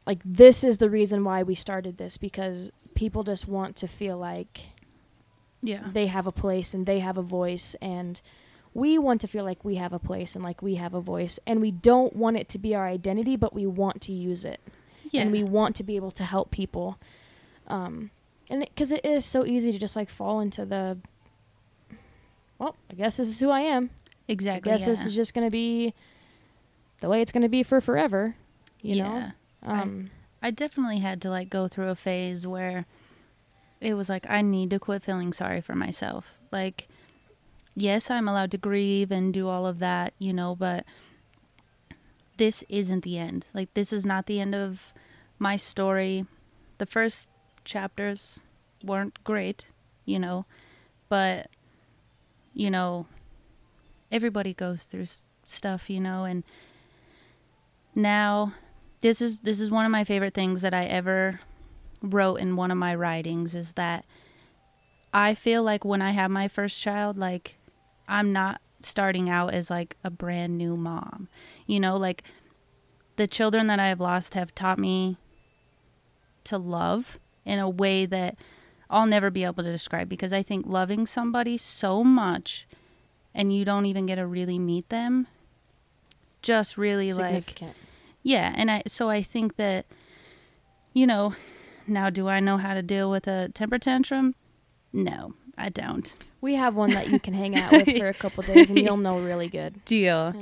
[0.05, 4.17] like this is the reason why we started this because people just want to feel
[4.17, 4.61] like
[5.61, 5.83] Yeah.
[5.93, 8.19] they have a place and they have a voice and
[8.73, 11.39] we want to feel like we have a place and like we have a voice
[11.45, 14.59] and we don't want it to be our identity but we want to use it
[15.11, 15.21] yeah.
[15.21, 16.97] and we want to be able to help people
[17.67, 18.09] um
[18.49, 20.97] and because it, it is so easy to just like fall into the
[22.57, 23.89] well i guess this is who i am
[24.27, 24.71] exactly.
[24.71, 24.93] i guess yeah.
[24.93, 25.93] this is just going to be
[27.01, 28.35] the way it's going to be for forever
[28.81, 29.03] you yeah.
[29.03, 29.31] know
[29.63, 30.09] um
[30.41, 32.85] I definitely had to like go through a phase where
[33.79, 36.35] it was like I need to quit feeling sorry for myself.
[36.51, 36.87] Like
[37.75, 40.85] yes, I'm allowed to grieve and do all of that, you know, but
[42.37, 43.47] this isn't the end.
[43.53, 44.93] Like this is not the end of
[45.39, 46.25] my story.
[46.77, 47.29] The first
[47.63, 48.39] chapters
[48.83, 49.71] weren't great,
[50.05, 50.45] you know,
[51.09, 51.47] but
[52.53, 53.05] you know,
[54.11, 55.05] everybody goes through
[55.43, 56.43] stuff, you know, and
[57.95, 58.53] now
[59.01, 61.39] this is this is one of my favorite things that I ever
[62.01, 64.05] wrote in one of my writings is that
[65.13, 67.57] I feel like when I have my first child like
[68.07, 71.27] I'm not starting out as like a brand new mom.
[71.67, 72.23] You know, like
[73.15, 75.17] the children that I have lost have taught me
[76.45, 78.35] to love in a way that
[78.89, 82.67] I'll never be able to describe because I think loving somebody so much
[83.33, 85.27] and you don't even get to really meet them
[86.41, 87.61] just really like
[88.23, 89.85] yeah, and I so I think that
[90.93, 91.35] you know,
[91.87, 94.35] now do I know how to deal with a temper tantrum?
[94.93, 96.13] No, I don't.
[96.41, 98.97] we have one that you can hang out with for a couple days and you'll
[98.97, 100.33] know really good Deal.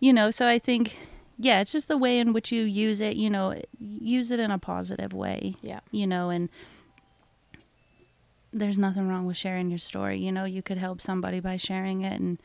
[0.00, 0.96] You know, so I think
[1.38, 4.50] yeah, it's just the way in which you use it, you know, use it in
[4.50, 6.48] a positive way, yeah you know, and
[8.52, 10.18] there's nothing wrong with sharing your story.
[10.18, 12.38] You know, you could help somebody by sharing it and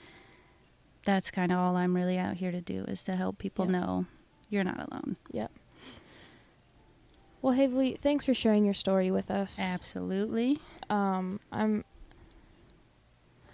[1.06, 4.06] that's kind of all I'm really out here to do is to help people know
[4.50, 5.16] you're not alone.
[5.32, 5.52] Yep.
[7.42, 10.60] Well Havley, thanks for sharing your story with us Absolutely.
[10.92, 11.84] um i'm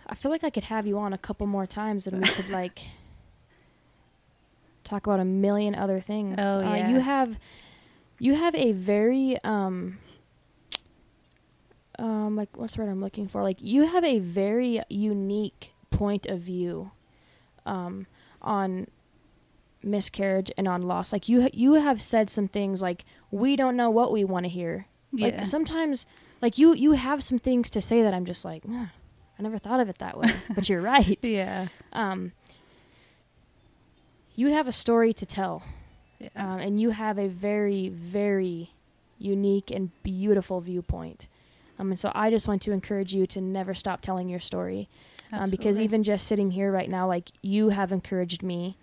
[0.08, 2.50] i feel like i could have you on a couple more times and we could
[2.50, 2.82] like
[4.84, 6.36] talk about a million other things.
[6.40, 6.88] Oh, uh, yeah.
[6.90, 7.38] you have
[8.20, 9.98] you have a very um
[12.00, 13.44] um like what's the word i'm looking for?
[13.44, 16.92] Like you have a very unique point of view
[17.66, 18.08] um
[18.42, 18.88] on
[19.84, 21.12] miscarriage and on loss.
[21.12, 24.46] Like you ha- you have said some things like we don't know what we want
[24.46, 24.88] to hear.
[25.12, 25.44] Like Yeah.
[25.44, 26.06] sometimes
[26.42, 28.86] like you you have some things to say that i'm just like "Huh,
[29.38, 31.68] i never thought of it that way but you're right Yeah.
[31.94, 32.32] um
[34.36, 35.64] you have a story to tell
[36.20, 36.30] Yeah.
[36.36, 38.72] um, and you have a very very
[39.20, 41.28] unique and beautiful viewpoint
[41.80, 44.90] um, and so i just want to encourage you to never stop telling your story
[45.32, 48.78] um, because even just sitting here right now like you have encouraged me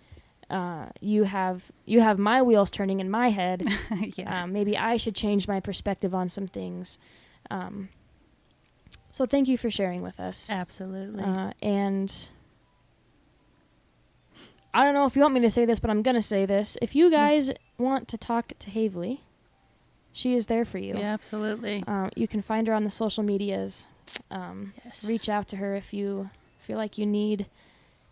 [0.49, 3.67] uh, you have you have my wheels turning in my head
[4.15, 4.43] yeah.
[4.43, 6.99] um, maybe I should change my perspective on some things.
[7.49, 7.89] Um,
[9.15, 10.49] so thank you for sharing with us.
[10.49, 11.23] Absolutely.
[11.23, 12.27] Uh, and
[14.73, 16.77] I don't know if you want me to say this, but I'm gonna say this.
[16.81, 19.19] If you guys want to talk to Havley,
[20.11, 20.95] she is there for you.
[20.97, 21.81] yeah, absolutely.
[21.87, 23.87] Um, you can find her on the social medias.
[24.29, 25.05] Um, yes.
[25.07, 26.29] reach out to her if you
[26.59, 27.45] feel like you need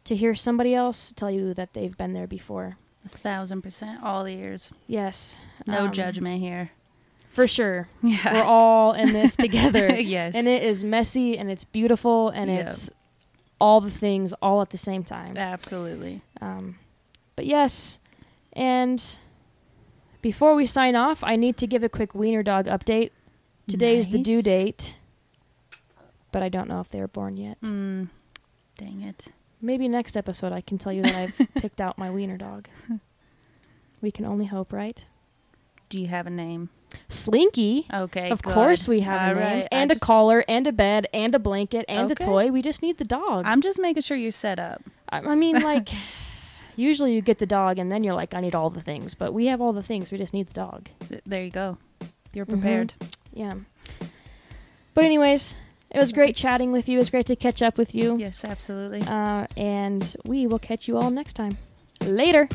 [0.05, 2.77] to hear somebody else tell you that they've been there before.
[3.03, 4.01] A thousand percent.
[4.01, 4.71] All ears.
[4.87, 5.37] Yes.
[5.67, 6.71] No um, judgment here.
[7.33, 7.87] For sure.
[8.01, 8.33] Yeah.
[8.33, 9.93] We're all in this together.
[9.99, 10.35] yes.
[10.35, 12.61] and it is messy and it's beautiful and Yeah.
[12.61, 12.89] it's
[13.59, 15.35] all the things all at the same time.
[15.37, 16.21] absolutely.
[16.41, 16.77] Um,
[17.35, 17.99] but yes,
[18.53, 19.17] and
[20.21, 23.09] before we sign off, I need to give a quick wiener dog update.
[23.67, 24.99] Today's the due date,
[26.31, 27.59] but I don't know if they were born yet.
[27.61, 28.09] Mm,
[28.77, 29.27] dang it.
[29.61, 32.67] Maybe next episode I can tell you that I've picked out my wiener dog.
[34.01, 35.03] We can only hope, right?
[35.89, 36.69] Do you have a name?
[37.09, 37.85] Slinky.
[37.93, 38.29] Okay.
[38.29, 38.53] of good.
[38.53, 41.07] course we have All a name right, I and a just- collar and a bed
[41.13, 42.23] and a blanket and Okay.
[42.23, 42.51] a toy.
[42.51, 43.45] We just need the dog.
[43.45, 44.81] I'm just making sure you're set up.
[45.09, 45.89] I, I mean, like,
[46.75, 49.13] Usually you get the dog and then you're like, I need all the things.
[49.13, 50.09] But we have all the things.
[50.11, 50.89] We just need the dog.
[51.23, 51.77] There you go.
[52.33, 52.49] You're Mhm.
[52.49, 52.93] prepared.
[53.31, 53.53] Yeah.
[54.95, 55.55] But anyways,
[55.91, 56.97] it was great chatting with you.
[56.97, 58.17] It was great to catch up with you.
[58.17, 59.01] Yes, absolutely.
[59.01, 61.57] Uh, and we will catch you all next time.
[62.01, 62.47] Later.